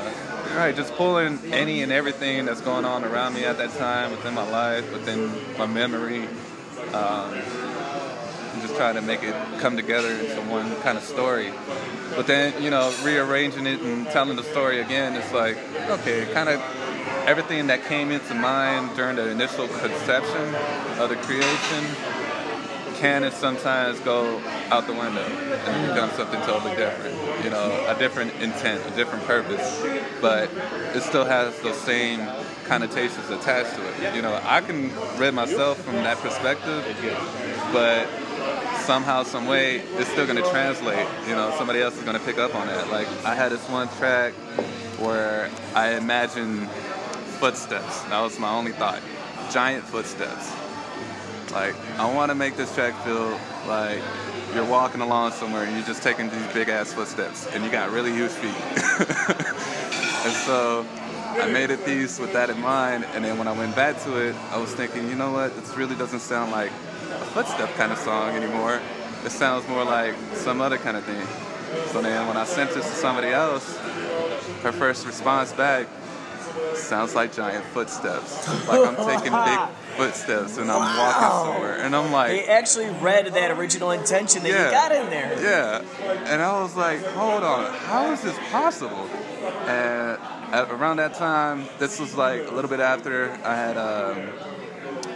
[0.56, 4.34] right, just pulling any and everything that's going on around me at that time within
[4.34, 6.26] my life, within my memory.
[6.92, 11.52] Um, and just trying to make it come together into one kind of story.
[12.14, 15.56] But then, you know, rearranging it and telling the story again, it's like,
[15.88, 16.60] okay, kind of
[17.26, 20.54] everything that came into mind during the initial conception
[21.00, 21.84] of the creation
[22.94, 24.38] can it sometimes go
[24.70, 27.44] out the window and become something totally different.
[27.44, 29.82] You know, a different intent, a different purpose,
[30.20, 30.50] but
[30.94, 32.26] it still has those same
[32.64, 34.14] connotations attached to it.
[34.14, 36.84] You know, I can read myself from that perspective,
[37.72, 38.08] but
[38.84, 41.06] somehow, some way, it's still going to translate.
[41.26, 42.90] You know, somebody else is going to pick up on that.
[42.90, 44.32] Like I had this one track
[44.98, 46.68] where I imagined
[47.40, 48.02] footsteps.
[48.04, 49.00] That was my only thought.
[49.50, 50.63] Giant footsteps.
[51.54, 53.38] Like I want to make this track feel
[53.68, 54.02] like
[54.54, 57.92] you're walking along somewhere and you're just taking these big ass footsteps and you got
[57.92, 58.54] really huge feet.
[60.26, 60.84] and so
[61.40, 63.06] I made a piece with that in mind.
[63.14, 65.54] And then when I went back to it, I was thinking, you know what?
[65.54, 68.80] This really doesn't sound like a footstep kind of song anymore.
[69.24, 71.24] It sounds more like some other kind of thing.
[71.92, 73.78] So then when I sent this to somebody else,
[74.62, 75.86] her first response back
[76.74, 78.46] sounds like giant footsteps.
[78.68, 81.76] Like I'm taking big footsteps and I'm walking somewhere.
[81.78, 84.64] And I'm like, They actually read that original intention that Yeah.
[84.66, 85.42] you got in there.
[85.42, 85.82] yeah.
[86.32, 89.08] And I was like, hold on, how is this possible?
[89.66, 90.18] And
[90.54, 94.28] at, around that time, this was like a little bit after I had, um,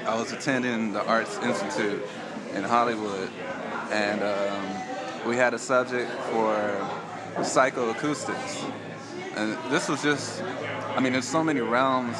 [0.06, 2.02] I was attending the Arts Institute
[2.54, 3.30] in Hollywood,
[3.90, 6.54] and um, we had a subject for
[7.36, 8.70] psychoacoustics.
[9.36, 10.42] And this was just,
[10.96, 12.16] I mean, there's so many realms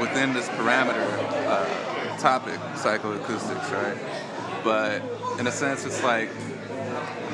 [0.00, 1.06] within this parameter
[1.46, 3.98] uh, topic, psychoacoustics, right?
[4.64, 5.02] But
[5.38, 6.30] in a sense, it's like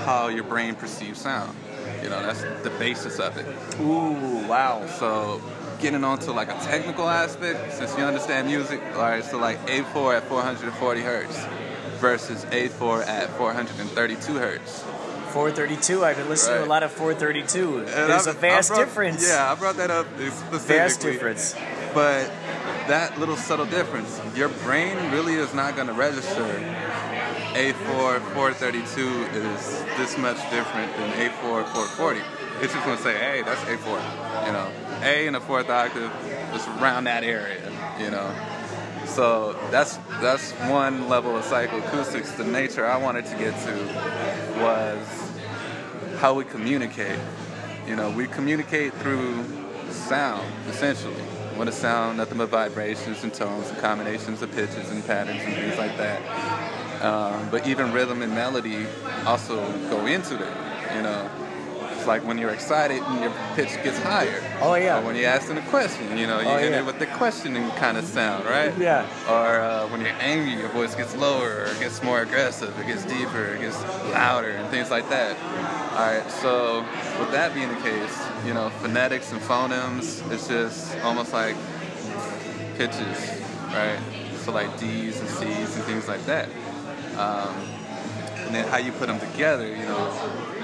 [0.04, 1.56] how your brain perceives sound.
[2.02, 3.46] You know, that's the basis of it.
[3.80, 4.86] Ooh, wow.
[4.86, 5.40] So
[5.80, 10.16] getting onto like a technical aspect, since you understand music, all right, so like A4
[10.18, 11.44] at 440 hertz
[12.00, 14.84] versus A4 at 432 hertz.
[15.32, 16.04] 432.
[16.04, 17.78] I've been listening to a lot of 432.
[17.78, 19.26] And There's a vast brought- difference.
[19.28, 20.58] Yeah, I brought that up specifically.
[20.76, 21.54] Vast difference.
[21.94, 22.30] But
[22.88, 26.42] that little subtle difference, your brain really is not going to register
[27.54, 32.20] A4 432 is this much different than A4 440.
[32.60, 34.46] It's just going to say, hey, that's A4.
[34.46, 34.70] You know,
[35.02, 36.10] A in the fourth octave
[36.54, 37.60] is around that area.
[38.00, 38.34] You know,
[39.06, 42.36] so that's that's one level of psychoacoustics.
[42.36, 43.72] The nature I wanted to get to
[44.56, 45.32] was
[46.18, 47.18] how we communicate.
[47.86, 49.44] You know, we communicate through
[49.90, 51.14] sound, essentially.
[51.56, 55.54] What a sound, nothing but vibrations and tones and combinations of pitches and patterns and
[55.54, 57.02] things like that.
[57.02, 58.86] Um, but even rhythm and melody
[59.26, 59.56] also
[59.90, 60.96] go into it.
[60.96, 61.30] You know,
[62.02, 64.42] it's like when you're excited and your pitch gets higher.
[64.60, 64.98] Oh, yeah.
[64.98, 66.80] Or when you're asking a question, you know, you Oh, hit yeah.
[66.80, 68.76] it with the questioning kind of sound, right?
[68.76, 69.06] Yeah.
[69.30, 72.86] Or uh, when you're angry, your voice gets lower, or it gets more aggressive, it
[72.88, 73.80] gets deeper, it gets
[74.12, 75.36] louder, and things like that.
[75.92, 76.80] All right, so
[77.20, 81.54] with that being the case, you know, phonetics and phonemes, it's just almost like
[82.76, 83.98] pitches, right?
[84.38, 86.48] So like D's and C's and things like that.
[87.16, 87.54] Um,
[88.46, 90.10] and then how you put them together, you know,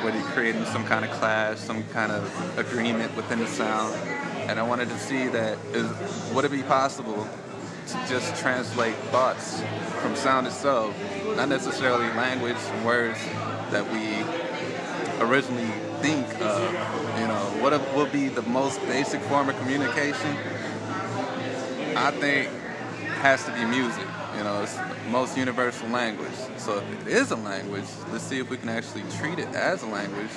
[0.03, 3.95] whether creating some kind of clash, some kind of agreement within the sound.
[4.49, 7.29] And I wanted to see that is, would it be possible
[7.89, 9.63] to just translate thoughts
[10.03, 10.95] from sound itself,
[11.37, 13.19] not necessarily language and words
[13.71, 14.23] that we
[15.25, 15.71] originally
[16.01, 16.73] think of.
[17.19, 20.37] You know, what would be the most basic form of communication?
[21.97, 22.51] I think
[23.23, 24.07] has to be music.
[24.37, 24.67] You know,
[25.09, 26.33] most universal language.
[26.59, 29.83] So if it is a language, let's see if we can actually treat it as
[29.83, 30.31] a language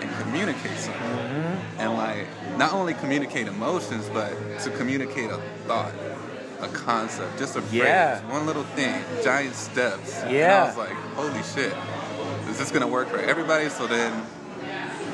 [0.00, 1.02] and communicate something.
[1.02, 1.80] Mm-hmm.
[1.80, 2.26] And like
[2.58, 5.92] not only communicate emotions, but to communicate a thought.
[6.58, 8.32] a concept, just a phrase, Yeah.
[8.32, 10.22] one little thing, giant steps.
[10.22, 11.74] And I was like, holy shit,
[12.48, 13.68] is this gonna work for everybody?
[13.68, 14.10] So then,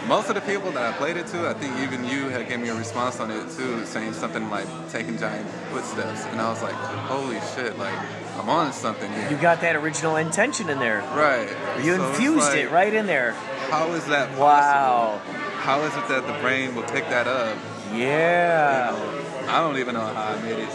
[0.07, 2.61] most of the people that I played it to, I think even you had gave
[2.61, 6.62] me a response on it too, saying something like taking giant footsteps, and I was
[6.62, 7.98] like, holy shit, like
[8.38, 9.30] I'm on something here.
[9.30, 11.00] You got that original intention in there.
[11.14, 11.48] Right.
[11.84, 13.32] You So infused like, it right in there.
[13.70, 14.44] How is that possible?
[14.44, 15.20] Wow.
[15.59, 17.57] How is it that the brain will pick that up?
[17.94, 18.90] Yeah.
[18.90, 19.22] You know,
[19.53, 20.70] I don't even know how I made it,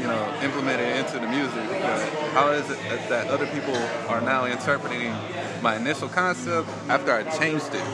[0.00, 1.68] you know, implemented into the music.
[1.68, 2.78] But how is it
[3.10, 3.76] that- other people
[4.08, 5.14] are now interpreting
[5.60, 7.84] my initial concept after I changed it?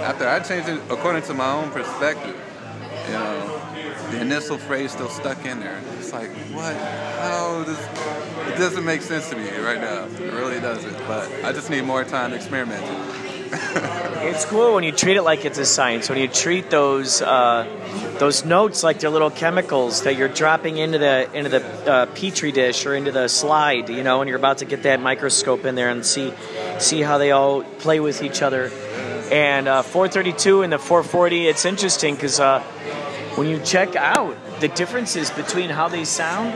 [0.00, 2.34] After I changed it according to my own perspective,
[3.06, 3.60] you know,
[4.12, 5.78] the initial phrase still stuck in there.
[5.98, 6.74] It's like, what?
[7.20, 7.78] How does?
[8.48, 10.04] It doesn't make sense to me right now.
[10.04, 10.96] It really doesn't.
[11.06, 12.82] But I just need more time to experiment.
[14.24, 16.08] It's cool when you treat it like it's a science.
[16.08, 17.68] When you treat those uh,
[18.18, 22.50] those notes like they're little chemicals that you're dropping into the into the uh, petri
[22.50, 25.74] dish or into the slide, you know, and you're about to get that microscope in
[25.74, 26.32] there and see
[26.78, 28.70] see how they all play with each other.
[29.30, 32.60] And uh, 432 and the 440, it's interesting because uh,
[33.36, 36.52] when you check out the differences between how they sound,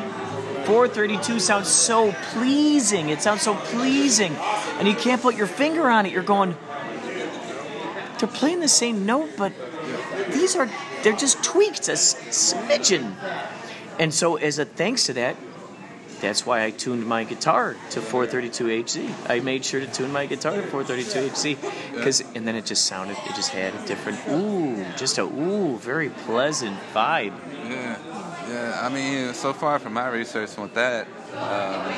[0.66, 3.08] 432 sounds so pleasing.
[3.08, 4.34] It sounds so pleasing,
[4.78, 6.12] and you can't put your finger on it.
[6.12, 6.56] You're going
[8.18, 9.52] they're playing the same note, but
[10.32, 10.68] these are
[11.02, 13.14] they're just tweaked a smidgen.
[13.98, 15.36] And so, as a thanks to that,
[16.20, 19.30] that's why I tuned my guitar to 432HZ.
[19.30, 23.16] I made sure to tune my guitar to 432HZ because, and then it just sounded,
[23.26, 27.34] it just had a different ooh, just a ooh, very pleasant vibe.
[27.64, 27.98] Yeah,
[28.48, 28.80] yeah.
[28.82, 31.06] I mean, so far from my research with that,
[31.36, 31.92] um,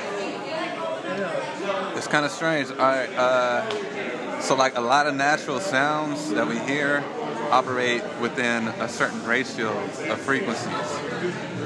[1.97, 2.69] it's kind of strange.
[2.71, 4.10] Right, uh,
[4.41, 7.05] so like a lot of natural sounds that we hear
[7.51, 10.73] operate within a certain ratio of frequencies.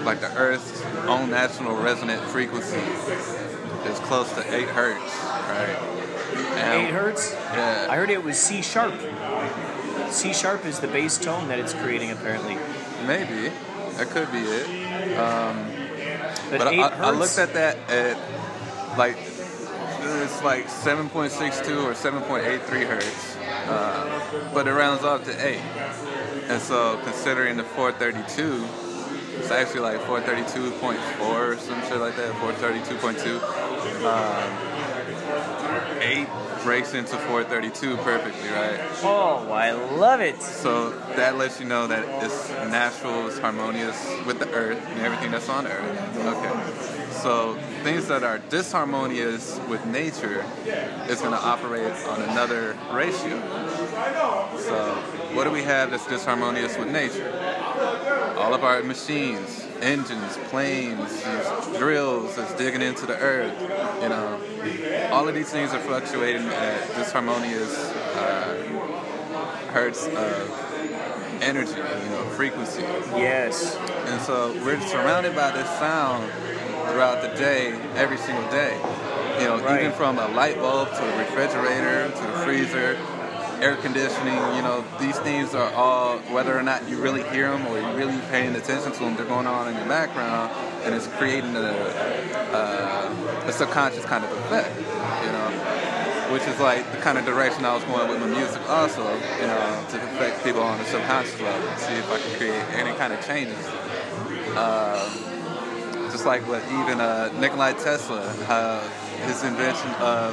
[0.04, 2.76] Like the Earth's own natural resonant frequency
[3.88, 5.78] is close to eight hertz, right?
[6.56, 7.32] And- Eight hertz.
[7.32, 7.86] Yeah.
[7.90, 8.94] I heard it was C sharp.
[10.10, 12.56] C sharp is the bass tone that it's creating apparently.
[13.06, 13.52] Maybe
[13.96, 15.18] that could be it.
[15.18, 15.70] Um,
[16.50, 18.16] But but I, I, I looked at that at
[18.98, 19.16] like
[20.24, 23.36] it's like 7.62 or 7.83 hertz,
[23.68, 25.60] uh, but it rounds off to eight.
[26.48, 28.64] And so considering the 432,
[29.38, 33.42] it's actually like 432.4 or some shit like that, 432.2.
[34.04, 34.74] Um,
[36.00, 36.28] eight
[36.62, 38.80] breaks into 432 perfectly, right?
[39.02, 40.40] Oh, I love it.
[40.42, 45.30] So that lets you know that it's natural, it's harmonious with the earth and everything
[45.30, 46.16] that's on earth.
[46.16, 47.12] Okay.
[47.12, 50.42] So things that are disharmonious with nature
[51.06, 53.38] is going to operate on another ratio.
[54.56, 54.94] So
[55.34, 57.28] what do we have that's disharmonious with nature?
[58.38, 63.52] All of our machines, engines, planes, these drills that's digging into the earth,
[64.02, 68.54] you know, all of these things are fluctuating at disharmonious uh,
[69.72, 72.80] hertz of energy, you know, frequency.
[72.80, 73.76] Yes.
[74.06, 76.32] And so we're surrounded by this sound
[76.90, 78.76] throughout the day, every single day.
[79.40, 79.80] You know, Right.
[79.80, 82.96] even from a light bulb to a refrigerator to the freezer,
[83.60, 87.66] air conditioning, you know, these things are all, whether or not you really hear them
[87.66, 90.50] or you're really paying attention to them, they're going on in the background
[90.84, 91.60] and it's creating a,
[92.52, 97.64] a, a subconscious kind of effect, you know, which is like the kind of direction
[97.64, 99.02] I was going with my music also,
[99.40, 102.92] you know, to affect people on a subconscious level, see if I can create any
[102.96, 103.66] kind of changes.
[104.56, 105.33] Um,
[106.14, 108.88] just like what even uh, Nikolai Tesla, uh,
[109.26, 110.32] his invention of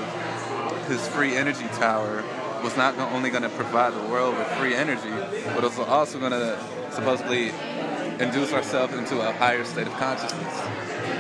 [0.88, 2.24] his free energy tower
[2.64, 5.10] was not only going to provide the world with free energy,
[5.56, 6.56] but it was also going to
[6.92, 7.50] supposedly
[8.24, 10.56] induce ourselves into a higher state of consciousness.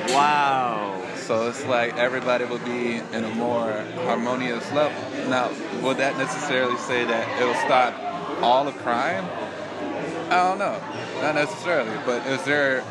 [0.09, 1.03] Wow.
[1.15, 5.01] So it's like everybody would be in a more harmonious level.
[5.27, 5.49] Now,
[5.81, 7.95] would that necessarily say that it'll stop
[8.43, 9.25] all of crime?
[10.29, 10.79] I don't know.
[11.19, 11.97] Not necessarily.
[12.05, 12.83] But is there,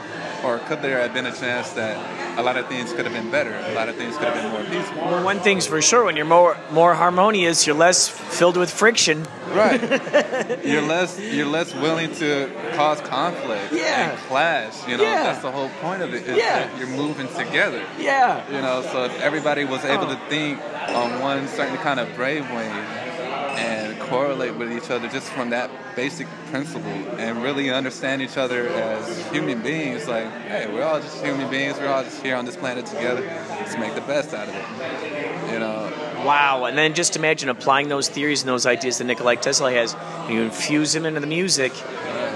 [0.45, 3.31] or could there have been a chance that a lot of things could have been
[3.31, 3.55] better?
[3.55, 5.03] A lot of things could have been more peaceful?
[5.03, 9.27] Well, one thing's for sure: when you're more more harmonious, you're less filled with friction.
[9.49, 9.81] Right.
[10.65, 14.11] you're less you're less willing to cause conflict Yeah.
[14.11, 14.87] and clash.
[14.89, 15.25] You know, Yeah.
[15.25, 16.27] that's the whole point of it.
[16.27, 16.61] Is Yeah.
[16.61, 17.83] that you're moving together.
[17.99, 18.47] Yeah.
[18.51, 20.29] You know, so if everybody was able to oh.
[20.29, 23.10] think on one certain kind of brainwave
[23.57, 28.69] and correlate with each other just from that basic principle and really understand each other
[28.69, 32.45] as human beings, like, hey, we're all just human beings, we're all just here on
[32.45, 33.23] this planet together.
[33.23, 35.53] Let's make the best out of it.
[35.53, 35.93] You know,
[36.25, 36.67] Wow.
[36.67, 39.97] And then just imagine applying those theories and those ideas that Nikolai Tesla has,
[40.29, 41.73] you infuse them into the music,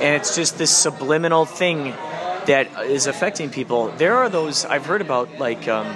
[0.01, 1.95] and it's just this subliminal thing
[2.47, 3.89] that is affecting people.
[3.91, 5.95] There are those I've heard about, like um,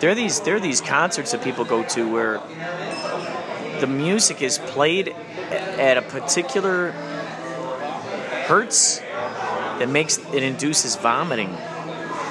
[0.00, 2.40] there are these there are these concerts that people go to where
[3.82, 6.92] the music is played at a particular
[8.46, 11.52] hertz that makes it induces vomiting.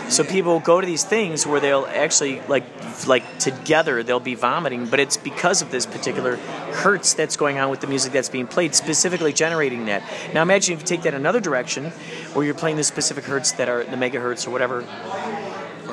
[0.07, 2.63] So people go to these things where they'll actually like
[3.05, 7.69] like together they'll be vomiting, but it's because of this particular hertz that's going on
[7.69, 10.03] with the music that's being played, specifically generating that.
[10.33, 11.91] Now imagine if you take that another direction,
[12.31, 14.85] where you're playing the specific hertz that are the megahertz or whatever,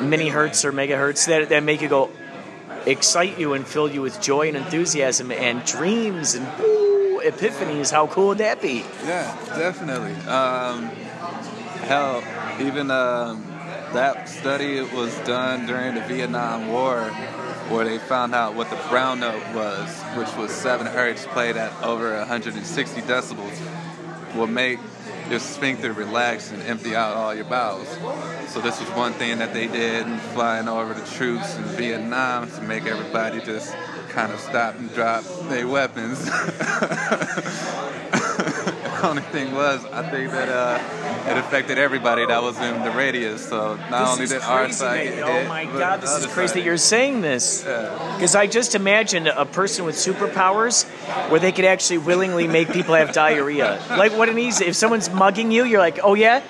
[0.01, 2.08] mini hertz or megahertz that that make you go
[2.89, 7.93] excite you and fill you with joy and enthusiasm and dreams and ooh, epiphanies.
[7.93, 8.85] How cool would that be?
[9.05, 10.15] Yeah, definitely.
[10.27, 10.85] Um,
[11.85, 12.23] hell,
[12.61, 13.45] even um,
[13.93, 17.03] that study was done during the Vietnam War,
[17.69, 21.73] where they found out what the brown note was, which was seven hertz played at
[21.83, 24.79] over 160 decibels, will make
[25.31, 27.89] your sphincter relax and empty out all your bowels.
[28.49, 32.51] So this was one thing that they did in flying over the troops in Vietnam
[32.53, 33.75] to make everybody just
[34.09, 36.19] kind of stop and drop their weapons.
[39.01, 42.91] the only thing was, I think that uh, it affected everybody that was in the
[42.91, 43.49] radius.
[43.49, 46.57] So not This only did our side get oh my god, this is crazy side.
[46.59, 47.63] that you're saying this.
[47.63, 50.87] Because I just imagined a person with superpowers
[51.31, 53.83] where they could actually willingly make people have diarrhea.
[53.91, 54.67] Like what an easy.
[54.67, 56.43] If someone's mugging you, you're like, oh yeah.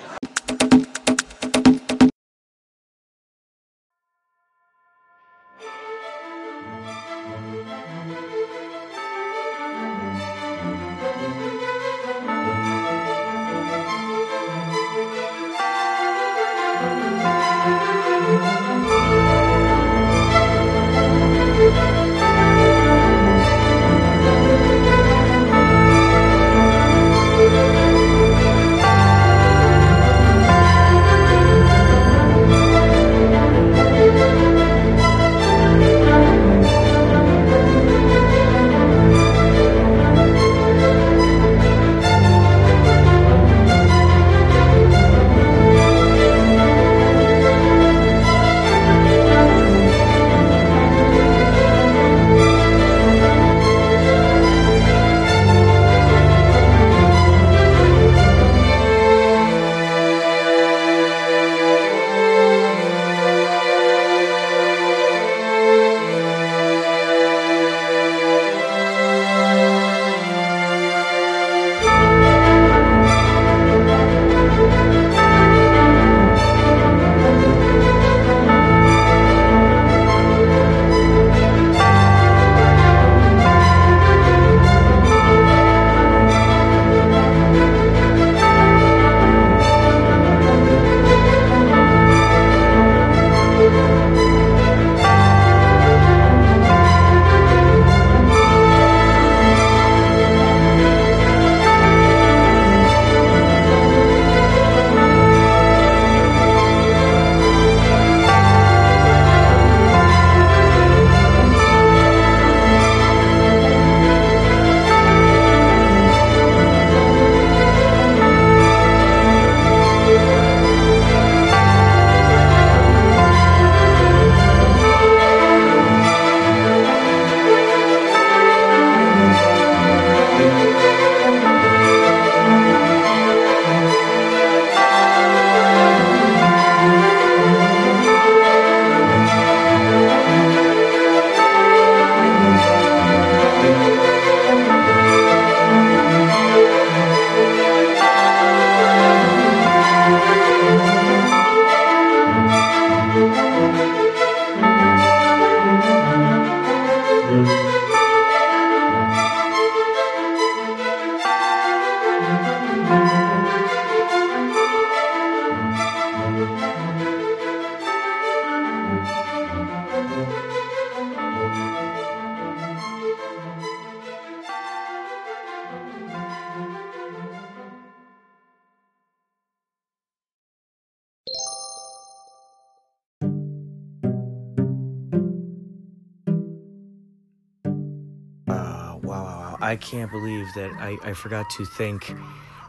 [189.79, 192.13] Can't believe that I, I forgot to thank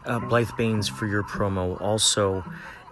[0.07, 1.81] uh, Blythe Baines for your promo.
[1.81, 2.43] Also,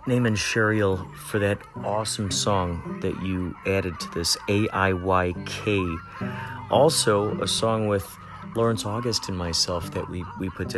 [0.06, 5.84] Naaman Sheriel for that awesome song that you added to this, A I Y K.
[6.70, 8.06] Also, a song with
[8.54, 10.68] Lawrence August and myself that we, we put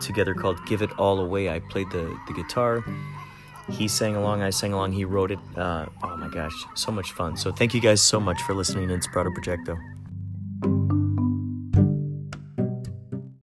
[0.00, 1.48] together, called Give It All Away.
[1.48, 2.84] I played the, the guitar.
[3.70, 5.38] He sang along, I sang along, he wrote it.
[5.56, 7.36] Uh, oh my gosh, so much fun.
[7.36, 10.97] So thank you guys so much for listening to Inspirato Projecto.